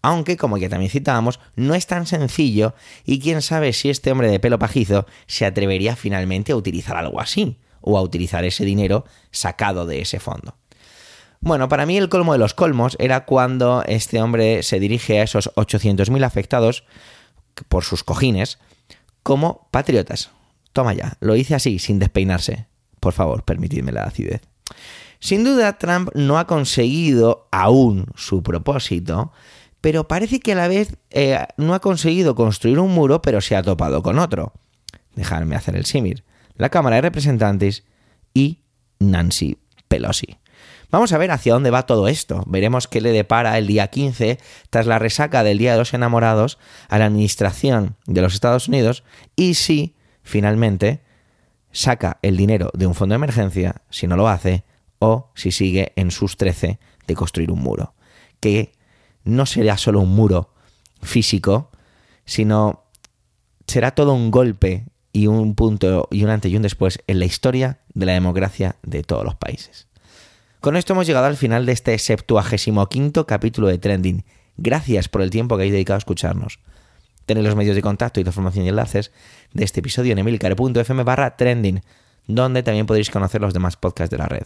Aunque, 0.00 0.38
como 0.38 0.56
ya 0.56 0.70
también 0.70 0.90
citábamos, 0.90 1.40
no 1.56 1.74
es 1.74 1.86
tan 1.86 2.06
sencillo 2.06 2.74
y 3.04 3.20
quién 3.20 3.42
sabe 3.42 3.74
si 3.74 3.90
este 3.90 4.10
hombre 4.10 4.30
de 4.30 4.40
pelo 4.40 4.58
pajizo 4.58 5.04
se 5.26 5.44
atrevería 5.44 5.94
finalmente 5.94 6.52
a 6.52 6.56
utilizar 6.56 6.96
algo 6.96 7.20
así, 7.20 7.58
o 7.80 7.98
a 7.98 8.02
utilizar 8.02 8.44
ese 8.44 8.64
dinero 8.64 9.04
sacado 9.30 9.86
de 9.86 10.00
ese 10.00 10.20
fondo. 10.20 10.56
Bueno, 11.40 11.68
para 11.68 11.86
mí 11.86 11.96
el 11.96 12.10
colmo 12.10 12.32
de 12.32 12.38
los 12.38 12.54
colmos 12.54 12.96
era 12.98 13.24
cuando 13.24 13.82
este 13.86 14.20
hombre 14.20 14.62
se 14.62 14.78
dirige 14.78 15.20
a 15.20 15.22
esos 15.22 15.50
800.000 15.54 16.24
afectados 16.24 16.84
por 17.68 17.84
sus 17.84 18.04
cojines 18.04 18.58
como 19.22 19.68
patriotas. 19.70 20.30
Toma 20.72 20.92
ya, 20.92 21.16
lo 21.20 21.36
hice 21.36 21.54
así, 21.54 21.78
sin 21.78 21.98
despeinarse. 21.98 22.66
Por 23.00 23.14
favor, 23.14 23.42
permitidme 23.44 23.92
la 23.92 24.04
acidez. 24.04 24.42
Sin 25.20 25.44
duda, 25.44 25.76
Trump 25.78 26.10
no 26.14 26.38
ha 26.38 26.46
conseguido 26.46 27.46
aún 27.52 28.06
su 28.16 28.42
propósito, 28.42 29.32
pero 29.80 30.08
parece 30.08 30.40
que 30.40 30.52
a 30.52 30.56
la 30.56 30.68
vez 30.68 30.96
eh, 31.10 31.38
no 31.58 31.74
ha 31.74 31.80
conseguido 31.80 32.34
construir 32.34 32.78
un 32.78 32.92
muro, 32.92 33.22
pero 33.22 33.40
se 33.40 33.54
ha 33.54 33.62
topado 33.62 34.02
con 34.02 34.18
otro. 34.18 34.52
Dejadme 35.14 35.56
hacer 35.56 35.76
el 35.76 35.84
símil. 35.84 36.24
La 36.56 36.70
Cámara 36.70 36.96
de 36.96 37.02
Representantes 37.02 37.84
y 38.34 38.62
Nancy 38.98 39.58
Pelosi. 39.88 40.38
Vamos 40.90 41.12
a 41.12 41.18
ver 41.18 41.30
hacia 41.30 41.52
dónde 41.52 41.70
va 41.70 41.86
todo 41.86 42.08
esto. 42.08 42.42
Veremos 42.46 42.88
qué 42.88 43.00
le 43.00 43.12
depara 43.12 43.56
el 43.58 43.66
día 43.66 43.88
15, 43.88 44.38
tras 44.70 44.86
la 44.86 44.98
resaca 44.98 45.44
del 45.44 45.58
Día 45.58 45.72
de 45.72 45.78
los 45.78 45.94
Enamorados, 45.94 46.58
a 46.88 46.98
la 46.98 47.06
Administración 47.06 47.96
de 48.06 48.22
los 48.22 48.34
Estados 48.34 48.68
Unidos 48.68 49.04
y 49.36 49.54
si, 49.54 49.94
finalmente, 50.22 51.02
saca 51.70 52.18
el 52.22 52.36
dinero 52.36 52.70
de 52.74 52.86
un 52.86 52.94
fondo 52.94 53.12
de 53.12 53.16
emergencia, 53.16 53.82
si 53.90 54.08
no 54.08 54.16
lo 54.16 54.28
hace, 54.28 54.64
o 55.00 55.30
si 55.34 55.50
sigue 55.50 55.92
en 55.96 56.12
sus 56.12 56.36
13 56.36 56.78
de 57.08 57.14
construir 57.14 57.50
un 57.50 57.60
muro. 57.60 57.94
Que 58.38 58.72
no 59.24 59.46
será 59.46 59.76
solo 59.76 60.00
un 60.00 60.14
muro 60.14 60.54
físico, 61.02 61.70
sino 62.24 62.84
será 63.66 63.90
todo 63.90 64.14
un 64.14 64.30
golpe 64.30 64.84
y 65.12 65.26
un 65.26 65.56
punto 65.56 66.06
y 66.12 66.22
un 66.22 66.30
antes 66.30 66.52
y 66.52 66.56
un 66.56 66.62
después 66.62 67.00
en 67.08 67.18
la 67.18 67.24
historia 67.24 67.80
de 67.94 68.06
la 68.06 68.12
democracia 68.12 68.76
de 68.82 69.02
todos 69.02 69.24
los 69.24 69.34
países. 69.34 69.88
Con 70.60 70.76
esto 70.76 70.92
hemos 70.92 71.06
llegado 71.06 71.26
al 71.26 71.36
final 71.36 71.66
de 71.66 71.72
este 71.72 71.98
septuagésimo 71.98 72.86
quinto 72.88 73.26
capítulo 73.26 73.68
de 73.68 73.78
Trending. 73.78 74.24
Gracias 74.56 75.08
por 75.08 75.22
el 75.22 75.30
tiempo 75.30 75.56
que 75.56 75.62
habéis 75.62 75.72
dedicado 75.72 75.96
a 75.96 75.98
escucharnos. 75.98 76.60
Tenéis 77.24 77.46
los 77.46 77.56
medios 77.56 77.76
de 77.76 77.82
contacto 77.82 78.20
y 78.20 78.24
de 78.24 78.32
formación 78.32 78.66
y 78.66 78.68
enlaces 78.68 79.12
de 79.52 79.64
este 79.64 79.80
episodio 79.80 80.12
en 80.12 80.18
emilcar.fm 80.18 81.02
barra 81.04 81.36
trending, 81.36 81.80
donde 82.26 82.62
también 82.62 82.86
podéis 82.86 83.08
conocer 83.08 83.40
los 83.40 83.54
demás 83.54 83.76
podcasts 83.76 84.10
de 84.10 84.18
la 84.18 84.26
red. 84.26 84.42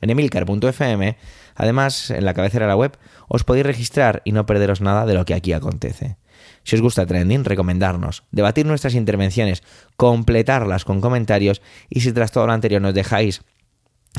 En 0.00 0.10
emilcar.fm, 0.10 1.16
además, 1.54 2.10
en 2.10 2.24
la 2.24 2.34
cabecera 2.34 2.66
de 2.66 2.70
la 2.70 2.76
web, 2.76 2.96
os 3.28 3.44
podéis 3.44 3.66
registrar 3.66 4.22
y 4.24 4.32
no 4.32 4.46
perderos 4.46 4.80
nada 4.80 5.06
de 5.06 5.14
lo 5.14 5.24
que 5.24 5.34
aquí 5.34 5.52
acontece. 5.52 6.16
Si 6.64 6.76
os 6.76 6.82
gusta 6.82 7.06
Trending, 7.06 7.44
recomendarnos, 7.44 8.24
debatir 8.30 8.66
nuestras 8.66 8.94
intervenciones, 8.94 9.62
completarlas 9.96 10.84
con 10.84 11.00
comentarios 11.00 11.62
y 11.88 12.00
si 12.00 12.12
tras 12.12 12.32
todo 12.32 12.46
lo 12.46 12.52
anterior 12.52 12.82
nos 12.82 12.94
dejáis 12.94 13.42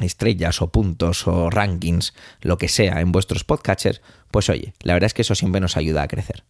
estrellas 0.01 0.61
o 0.61 0.71
puntos 0.71 1.27
o 1.27 1.49
rankings, 1.49 2.13
lo 2.41 2.57
que 2.57 2.69
sea 2.69 3.01
en 3.01 3.11
vuestros 3.11 3.43
podcatchers, 3.43 4.01
pues 4.31 4.49
oye, 4.49 4.73
la 4.81 4.93
verdad 4.93 5.07
es 5.07 5.13
que 5.13 5.23
eso 5.23 5.35
siempre 5.35 5.61
nos 5.61 5.77
ayuda 5.77 6.03
a 6.03 6.07
crecer. 6.07 6.43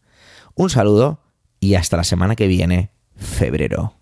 Un 0.55 0.69
saludo 0.69 1.21
y 1.59 1.75
hasta 1.75 1.97
la 1.97 2.03
semana 2.03 2.35
que 2.35 2.47
viene, 2.47 2.91
febrero. 3.15 3.96